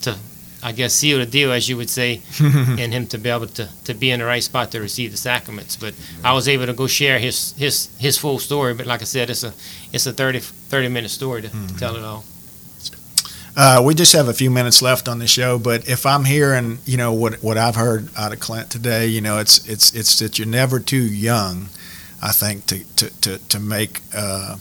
to 0.00 0.16
I 0.62 0.72
guess 0.72 0.92
seal 0.94 1.18
the 1.18 1.26
deal, 1.26 1.52
as 1.52 1.68
you 1.68 1.76
would 1.76 1.90
say, 1.90 2.20
and 2.40 2.92
him 2.92 3.06
to 3.08 3.18
be 3.18 3.30
able 3.30 3.46
to, 3.46 3.68
to 3.84 3.94
be 3.94 4.10
in 4.10 4.20
the 4.20 4.26
right 4.26 4.42
spot 4.42 4.70
to 4.72 4.80
receive 4.80 5.10
the 5.10 5.16
sacraments. 5.16 5.76
But 5.76 5.94
I 6.22 6.32
was 6.32 6.48
able 6.48 6.66
to 6.66 6.72
go 6.72 6.86
share 6.86 7.18
his 7.18 7.52
his 7.56 7.88
his 7.98 8.18
full 8.18 8.38
story. 8.38 8.74
But 8.74 8.86
like 8.86 9.00
I 9.00 9.04
said, 9.04 9.30
it's 9.30 9.44
a 9.44 9.54
it's 9.92 10.06
a 10.06 10.12
30, 10.12 10.40
30 10.40 10.88
minute 10.88 11.10
story 11.10 11.42
to, 11.42 11.48
to 11.48 11.76
tell 11.78 11.96
it 11.96 12.02
all. 12.02 12.24
Uh, 13.56 13.82
we 13.84 13.94
just 13.94 14.12
have 14.12 14.28
a 14.28 14.32
few 14.32 14.50
minutes 14.50 14.80
left 14.80 15.08
on 15.08 15.18
the 15.18 15.26
show, 15.26 15.58
but 15.58 15.88
if 15.88 16.06
I'm 16.06 16.24
hearing, 16.24 16.78
you 16.86 16.96
know, 16.96 17.12
what 17.12 17.42
what 17.42 17.58
I've 17.58 17.74
heard 17.74 18.08
out 18.16 18.32
of 18.32 18.40
Clint 18.40 18.70
today, 18.70 19.06
you 19.06 19.20
know, 19.20 19.38
it's 19.38 19.66
it's 19.68 19.92
it's 19.94 20.18
that 20.20 20.38
you're 20.38 20.46
never 20.46 20.78
too 20.78 21.02
young, 21.02 21.68
I 22.22 22.32
think, 22.32 22.66
to 22.66 22.84
to 22.96 23.20
to, 23.22 23.38
to 23.48 23.58
make 23.60 24.02
uh, 24.14 24.56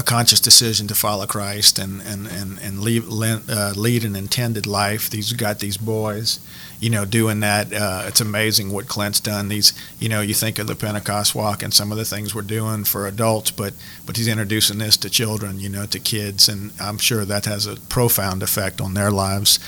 a 0.00 0.02
conscious 0.02 0.40
decision 0.40 0.88
to 0.88 0.94
follow 0.94 1.26
Christ 1.26 1.78
and 1.78 2.00
and 2.00 2.26
and 2.26 2.58
and 2.58 2.80
lead 2.80 3.04
uh, 3.48 3.72
lead 3.76 4.02
an 4.04 4.16
intended 4.16 4.66
life. 4.66 5.10
These 5.10 5.34
got 5.34 5.58
these 5.58 5.76
boys, 5.76 6.40
you 6.80 6.88
know, 6.88 7.04
doing 7.04 7.40
that. 7.40 7.70
Uh, 7.72 8.04
it's 8.06 8.20
amazing 8.22 8.72
what 8.72 8.88
Clint's 8.88 9.20
done. 9.20 9.48
These, 9.48 9.74
you 9.98 10.08
know, 10.08 10.22
you 10.22 10.32
think 10.32 10.58
of 10.58 10.66
the 10.66 10.74
Pentecost 10.74 11.34
walk 11.34 11.62
and 11.62 11.74
some 11.74 11.92
of 11.92 11.98
the 11.98 12.06
things 12.06 12.34
we're 12.34 12.56
doing 12.58 12.84
for 12.84 13.06
adults, 13.06 13.50
but 13.50 13.74
but 14.06 14.16
he's 14.16 14.26
introducing 14.26 14.78
this 14.78 14.96
to 14.98 15.10
children, 15.10 15.60
you 15.60 15.68
know, 15.68 15.84
to 15.86 15.98
kids, 15.98 16.48
and 16.48 16.72
I'm 16.80 16.98
sure 16.98 17.26
that 17.26 17.44
has 17.44 17.66
a 17.66 17.76
profound 17.76 18.42
effect 18.42 18.80
on 18.80 18.94
their 18.94 19.10
lives. 19.10 19.58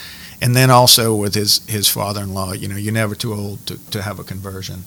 And 0.40 0.56
then 0.56 0.70
also 0.70 1.14
with 1.14 1.34
his 1.34 1.60
his 1.68 1.88
father-in-law, 1.88 2.54
you 2.54 2.68
know, 2.68 2.76
you're 2.76 2.92
never 2.92 3.14
too 3.14 3.34
old 3.34 3.66
to, 3.66 3.76
to 3.90 4.00
have 4.00 4.18
a 4.18 4.24
conversion. 4.24 4.84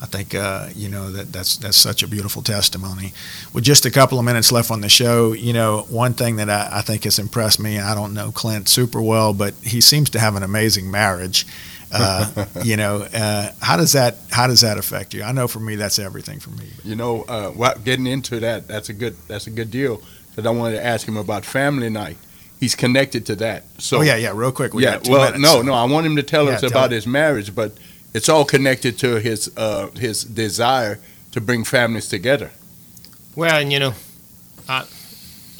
I 0.00 0.06
think 0.06 0.34
uh, 0.34 0.68
you 0.74 0.88
know 0.88 1.10
that 1.10 1.32
that's 1.32 1.56
that's 1.56 1.76
such 1.76 2.02
a 2.02 2.08
beautiful 2.08 2.42
testimony. 2.42 3.12
With 3.52 3.64
just 3.64 3.86
a 3.86 3.90
couple 3.90 4.18
of 4.18 4.24
minutes 4.24 4.52
left 4.52 4.70
on 4.70 4.80
the 4.82 4.88
show, 4.88 5.32
you 5.32 5.52
know, 5.52 5.86
one 5.88 6.12
thing 6.12 6.36
that 6.36 6.50
I, 6.50 6.78
I 6.78 6.82
think 6.82 7.04
has 7.04 7.18
impressed 7.18 7.58
me. 7.60 7.78
I 7.78 7.94
don't 7.94 8.12
know 8.12 8.30
Clint 8.30 8.68
super 8.68 9.00
well, 9.00 9.32
but 9.32 9.54
he 9.62 9.80
seems 9.80 10.10
to 10.10 10.18
have 10.18 10.36
an 10.36 10.42
amazing 10.42 10.90
marriage. 10.90 11.46
Uh, 11.90 12.44
you 12.64 12.76
know, 12.76 13.06
uh, 13.14 13.50
how 13.62 13.76
does 13.76 13.92
that 13.92 14.16
how 14.30 14.46
does 14.46 14.60
that 14.60 14.76
affect 14.76 15.14
you? 15.14 15.22
I 15.22 15.32
know 15.32 15.48
for 15.48 15.60
me, 15.60 15.76
that's 15.76 15.98
everything 15.98 16.40
for 16.40 16.50
me. 16.50 16.66
You 16.84 16.96
know, 16.96 17.22
uh, 17.22 17.50
what, 17.50 17.84
getting 17.84 18.06
into 18.06 18.38
that, 18.40 18.68
that's 18.68 18.88
a 18.90 18.92
good 18.92 19.16
that's 19.28 19.46
a 19.46 19.50
good 19.50 19.70
deal. 19.70 20.02
Because 20.30 20.46
I 20.46 20.50
wanted 20.50 20.76
to 20.76 20.84
ask 20.84 21.08
him 21.08 21.16
about 21.16 21.46
family 21.46 21.88
night. 21.88 22.18
He's 22.60 22.74
connected 22.74 23.24
to 23.26 23.36
that. 23.36 23.64
So 23.78 23.98
oh 23.98 24.00
yeah, 24.02 24.16
yeah, 24.16 24.32
real 24.34 24.52
quick. 24.52 24.74
We 24.74 24.82
yeah, 24.82 24.98
well, 25.08 25.24
minutes, 25.32 25.42
no, 25.42 25.62
no, 25.62 25.72
I 25.72 25.84
want 25.84 26.04
him 26.06 26.16
to 26.16 26.22
tell 26.22 26.46
Yeah, 26.46 26.52
us 26.54 26.60
tell 26.60 26.70
about 26.70 26.90
him. 26.90 26.96
his 26.96 27.06
marriage, 27.06 27.54
but 27.54 27.72
it's 28.16 28.30
all 28.30 28.46
connected 28.46 28.98
to 28.98 29.20
his 29.20 29.52
uh, 29.58 29.88
his 29.88 30.24
desire 30.24 30.98
to 31.32 31.40
bring 31.40 31.64
families 31.64 32.08
together. 32.08 32.50
Well, 33.36 33.60
and 33.60 33.70
you 33.70 33.78
know, 33.78 33.92
I, 34.66 34.86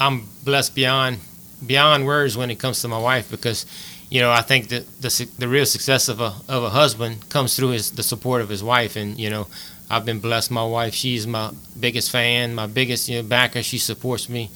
I'm 0.01 0.27
blessed 0.43 0.75
beyond 0.75 1.19
beyond 1.67 2.07
words 2.07 2.35
when 2.35 2.51
it 2.51 2.59
comes 2.59 2.81
to 2.81 2.89
my 2.89 2.99
wife 2.99 3.31
because, 3.31 3.67
you 4.09 4.23
know, 4.23 4.31
I 4.31 4.41
think 4.41 4.69
that 4.69 4.85
the 5.03 5.29
the 5.39 5.49
real 5.49 5.67
success 5.67 6.09
of 6.09 6.19
a 6.23 6.33
of 6.49 6.65
a 6.65 6.71
husband 6.71 7.29
comes 7.29 7.57
through 7.57 7.73
his 7.77 7.91
the 7.91 8.03
support 8.03 8.41
of 8.41 8.49
his 8.49 8.65
wife, 8.65 8.97
and 8.97 9.19
you 9.19 9.29
know, 9.29 9.49
I've 9.91 10.07
been 10.07 10.21
blessed. 10.21 10.51
My 10.51 10.65
wife, 10.65 10.95
she's 10.95 11.27
my 11.27 11.53
biggest 11.79 12.11
fan, 12.11 12.55
my 12.55 12.67
biggest 12.67 13.07
you 13.11 13.21
know, 13.21 13.29
backer. 13.29 13.63
She 13.63 13.77
supports 13.77 14.31
me 14.31 14.51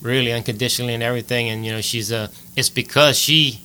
really 0.00 0.32
unconditionally 0.32 0.94
and 0.94 1.02
everything, 1.02 1.48
and 1.48 1.66
you 1.66 1.72
know, 1.72 1.80
she's 1.80 2.12
uh, 2.12 2.28
it's 2.54 2.70
because 2.70 3.18
she 3.18 3.60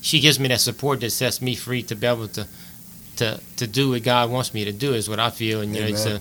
she 0.00 0.18
gives 0.18 0.40
me 0.40 0.48
that 0.48 0.60
support 0.60 1.00
that 1.02 1.10
sets 1.10 1.40
me 1.40 1.54
free 1.54 1.84
to 1.84 1.94
be 1.94 2.08
able 2.08 2.26
to 2.26 2.48
to 3.16 3.40
to 3.56 3.66
do 3.66 3.90
what 3.90 4.02
God 4.02 4.30
wants 4.30 4.54
me 4.54 4.64
to 4.64 4.72
do 4.72 4.94
is 4.94 5.08
what 5.08 5.20
I 5.20 5.30
feel, 5.30 5.60
and 5.60 5.74
you 5.74 5.82
know, 5.82 5.88
it's 5.88 6.06
a 6.06 6.20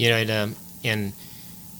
you 0.00 0.08
know, 0.08 0.16
it, 0.16 0.30
um, 0.30 0.56
and 0.82 1.12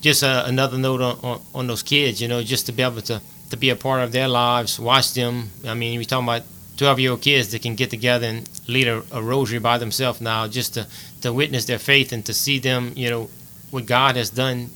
just 0.02 0.22
uh, 0.22 0.44
another 0.46 0.76
note 0.76 1.00
on, 1.00 1.18
on, 1.22 1.40
on 1.54 1.66
those 1.66 1.82
kids, 1.82 2.20
you 2.20 2.28
know, 2.28 2.42
just 2.42 2.66
to 2.66 2.72
be 2.72 2.82
able 2.82 3.00
to, 3.02 3.20
to 3.48 3.56
be 3.56 3.70
a 3.70 3.76
part 3.76 4.02
of 4.02 4.12
their 4.12 4.28
lives, 4.28 4.78
watch 4.78 5.14
them. 5.14 5.50
I 5.66 5.72
mean, 5.72 5.98
we're 5.98 6.04
talking 6.04 6.26
about 6.26 6.42
12 6.76 7.00
year 7.00 7.10
old 7.12 7.22
kids 7.22 7.50
that 7.52 7.62
can 7.62 7.74
get 7.74 7.88
together 7.88 8.26
and 8.26 8.48
lead 8.68 8.88
a, 8.88 9.02
a 9.12 9.22
rosary 9.22 9.58
by 9.58 9.78
themselves 9.78 10.20
now, 10.20 10.46
just 10.48 10.74
to, 10.74 10.86
to 11.22 11.32
witness 11.32 11.64
their 11.64 11.78
faith 11.78 12.12
and 12.12 12.24
to 12.26 12.34
see 12.34 12.58
them, 12.58 12.92
you 12.94 13.08
know, 13.08 13.30
what 13.70 13.86
God 13.86 14.16
has 14.16 14.30
done 14.30 14.68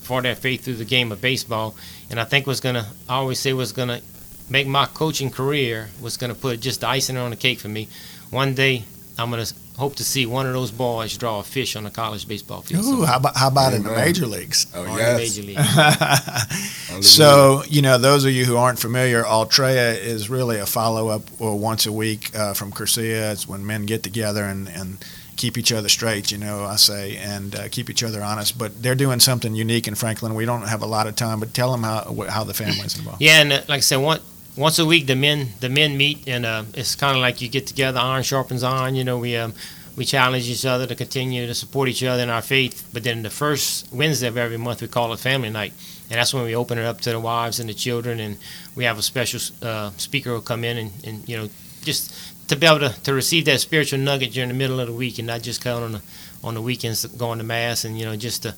for 0.00 0.22
their 0.22 0.36
faith 0.36 0.64
through 0.64 0.76
the 0.76 0.84
game 0.84 1.10
of 1.10 1.20
baseball. 1.20 1.74
And 2.08 2.20
I 2.20 2.24
think 2.24 2.46
what's 2.46 2.60
going 2.60 2.74
to, 2.76 2.86
I 3.08 3.14
always 3.14 3.40
say, 3.40 3.52
what's 3.52 3.72
going 3.72 3.88
to 3.88 4.00
make 4.48 4.66
my 4.66 4.86
coaching 4.86 5.30
career, 5.30 5.88
was 6.00 6.16
going 6.16 6.32
to 6.32 6.38
put 6.38 6.60
just 6.60 6.82
the 6.82 6.88
icing 6.88 7.16
on 7.16 7.30
the 7.30 7.36
cake 7.36 7.58
for 7.58 7.68
me. 7.68 7.88
One 8.30 8.54
day, 8.54 8.84
I'm 9.18 9.30
going 9.30 9.44
to 9.44 9.54
hope 9.76 9.96
to 9.96 10.04
see 10.04 10.26
one 10.26 10.46
of 10.46 10.52
those 10.52 10.70
boys 10.70 11.16
draw 11.16 11.40
a 11.40 11.42
fish 11.42 11.76
on 11.76 11.86
a 11.86 11.90
college 11.90 12.26
baseball 12.26 12.62
field. 12.62 12.84
Ooh, 12.84 13.04
how 13.04 13.16
about 13.16 13.36
how 13.36 13.48
about 13.48 13.74
in 13.74 13.82
the 13.82 13.90
major 13.90 14.26
leagues? 14.26 14.66
Oh 14.74 14.82
or 14.82 14.88
in 14.88 14.96
the 14.96 15.14
major 15.16 15.42
league. 15.42 15.58
so, 17.02 17.62
you 17.68 17.82
know, 17.82 17.98
those 17.98 18.24
of 18.24 18.32
you 18.32 18.44
who 18.44 18.56
aren't 18.56 18.78
familiar, 18.78 19.22
Ultreya 19.22 19.98
is 19.98 20.30
really 20.30 20.58
a 20.58 20.66
follow 20.66 21.08
up 21.08 21.22
or 21.38 21.58
once 21.58 21.86
a 21.86 21.92
week 21.92 22.34
uh, 22.34 22.54
from 22.54 22.72
Cursillo. 22.72 23.32
It's 23.32 23.48
when 23.48 23.66
men 23.66 23.86
get 23.86 24.02
together 24.02 24.44
and, 24.44 24.68
and 24.68 25.04
keep 25.36 25.58
each 25.58 25.72
other 25.72 25.88
straight, 25.88 26.30
you 26.30 26.38
know, 26.38 26.64
I 26.64 26.76
say, 26.76 27.16
and 27.16 27.54
uh, 27.54 27.68
keep 27.68 27.90
each 27.90 28.02
other 28.02 28.22
honest. 28.22 28.56
But 28.58 28.82
they're 28.82 28.94
doing 28.94 29.20
something 29.20 29.54
unique 29.54 29.88
in 29.88 29.94
Franklin. 29.94 30.34
We 30.34 30.44
don't 30.44 30.68
have 30.68 30.82
a 30.82 30.86
lot 30.86 31.06
of 31.06 31.16
time, 31.16 31.40
but 31.40 31.52
tell 31.52 31.72
them 31.72 31.82
how, 31.82 32.14
how 32.28 32.44
the 32.44 32.54
family's 32.54 32.96
involved. 32.96 33.20
Yeah, 33.20 33.40
and 33.40 33.52
uh, 33.52 33.62
like 33.68 33.78
I 33.78 33.80
said, 33.80 33.96
one, 33.96 34.20
once 34.56 34.78
a 34.78 34.86
week 34.86 35.06
the 35.06 35.16
men 35.16 35.48
the 35.60 35.68
men 35.68 35.96
meet, 35.96 36.26
and 36.26 36.44
uh, 36.44 36.64
it's 36.74 36.94
kind 36.94 37.16
of 37.16 37.22
like 37.22 37.40
you 37.40 37.48
get 37.48 37.66
together, 37.66 37.98
iron 37.98 38.22
sharpens 38.22 38.62
iron. 38.62 38.94
You 38.94 39.04
know, 39.04 39.18
we 39.18 39.36
um, 39.36 39.54
we 39.96 40.04
challenge 40.04 40.48
each 40.48 40.64
other 40.64 40.86
to 40.86 40.94
continue 40.94 41.46
to 41.46 41.54
support 41.54 41.88
each 41.88 42.02
other 42.02 42.22
in 42.22 42.30
our 42.30 42.42
faith. 42.42 42.88
But 42.92 43.04
then 43.04 43.22
the 43.22 43.30
first 43.30 43.92
Wednesday 43.92 44.28
of 44.28 44.36
every 44.36 44.56
month 44.56 44.82
we 44.82 44.88
call 44.88 45.12
it 45.12 45.20
family 45.20 45.50
night, 45.50 45.72
and 46.10 46.18
that's 46.18 46.34
when 46.34 46.44
we 46.44 46.54
open 46.54 46.78
it 46.78 46.84
up 46.84 47.00
to 47.02 47.10
the 47.10 47.20
wives 47.20 47.60
and 47.60 47.68
the 47.68 47.74
children, 47.74 48.20
and 48.20 48.38
we 48.74 48.84
have 48.84 48.98
a 48.98 49.02
special 49.02 49.40
uh, 49.62 49.90
speaker 49.96 50.30
who 50.30 50.40
come 50.40 50.64
in 50.64 50.76
and, 50.76 50.92
and 51.04 51.28
you 51.28 51.36
know 51.36 51.48
just 51.82 52.14
to 52.48 52.56
be 52.56 52.66
able 52.66 52.80
to, 52.80 53.02
to 53.02 53.14
receive 53.14 53.44
that 53.46 53.60
spiritual 53.60 53.98
nugget 53.98 54.32
during 54.32 54.48
the 54.48 54.54
middle 54.54 54.78
of 54.78 54.86
the 54.86 54.92
week 54.92 55.18
and 55.18 55.26
not 55.26 55.42
just 55.42 55.62
count 55.62 55.82
on 55.82 56.00
on 56.44 56.54
the 56.54 56.62
weekends 56.62 57.04
going 57.06 57.38
to 57.38 57.44
mass 57.44 57.84
and 57.84 57.98
you 57.98 58.04
know 58.04 58.16
just 58.16 58.42
to 58.42 58.54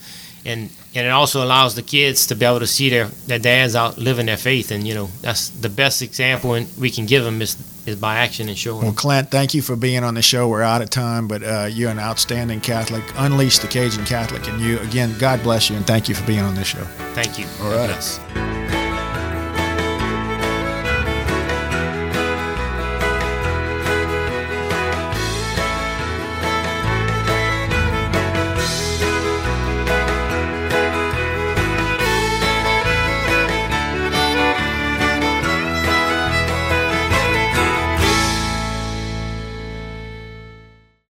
and 0.47 0.70
and 0.94 1.07
it 1.07 1.11
also 1.11 1.44
allows 1.44 1.75
the 1.75 1.83
kids 1.83 2.27
to 2.27 2.35
be 2.35 2.44
able 2.47 2.61
to 2.61 2.66
see 2.66 2.88
their 2.88 3.07
their 3.27 3.38
dads 3.38 3.75
out 3.75 3.99
living 3.99 4.27
their 4.27 4.37
faith 4.37 4.70
and 4.70 4.87
you 4.87 4.94
know 4.94 5.09
that's 5.20 5.49
the 5.51 5.68
best 5.68 6.03
example 6.03 6.55
and 6.55 6.66
we 6.79 6.90
can 6.90 7.07
give 7.07 7.25
them 7.25 7.42
is 7.42 7.57
is 7.87 7.97
by 7.97 8.16
action 8.16 8.49
and 8.49 8.57
showing 8.57 8.83
Well. 8.83 8.92
Clint, 8.94 9.31
thank 9.31 9.53
you 9.53 9.61
for 9.61 9.77
being 9.77 10.03
on 10.05 10.14
the 10.14 10.23
show. 10.23 10.49
We're 10.49 10.62
out 10.62 10.81
of 10.81 10.88
time, 10.88 11.29
but 11.29 11.42
uh, 11.42 11.68
you're 11.70 11.90
an 11.90 11.99
outstanding 11.99 12.62
Catholic. 12.62 13.05
Unleash 13.16 13.59
the 13.59 13.68
Cajun 13.68 14.07
Catholic. 14.07 14.49
And 14.49 14.59
you, 14.59 14.79
again, 14.79 15.14
God 15.18 15.42
bless 15.42 15.68
you, 15.68 15.77
and 15.77 15.87
thank 15.87 16.09
you 16.09 16.14
for 16.14 16.27
being 16.27 16.40
on 16.40 16.55
this 16.55 16.68
show. 16.68 16.85
thank 17.12 17.38
you 17.38 17.44
All 17.61 17.70
God 17.70 17.77
right. 17.77 17.87
bless. 17.88 18.54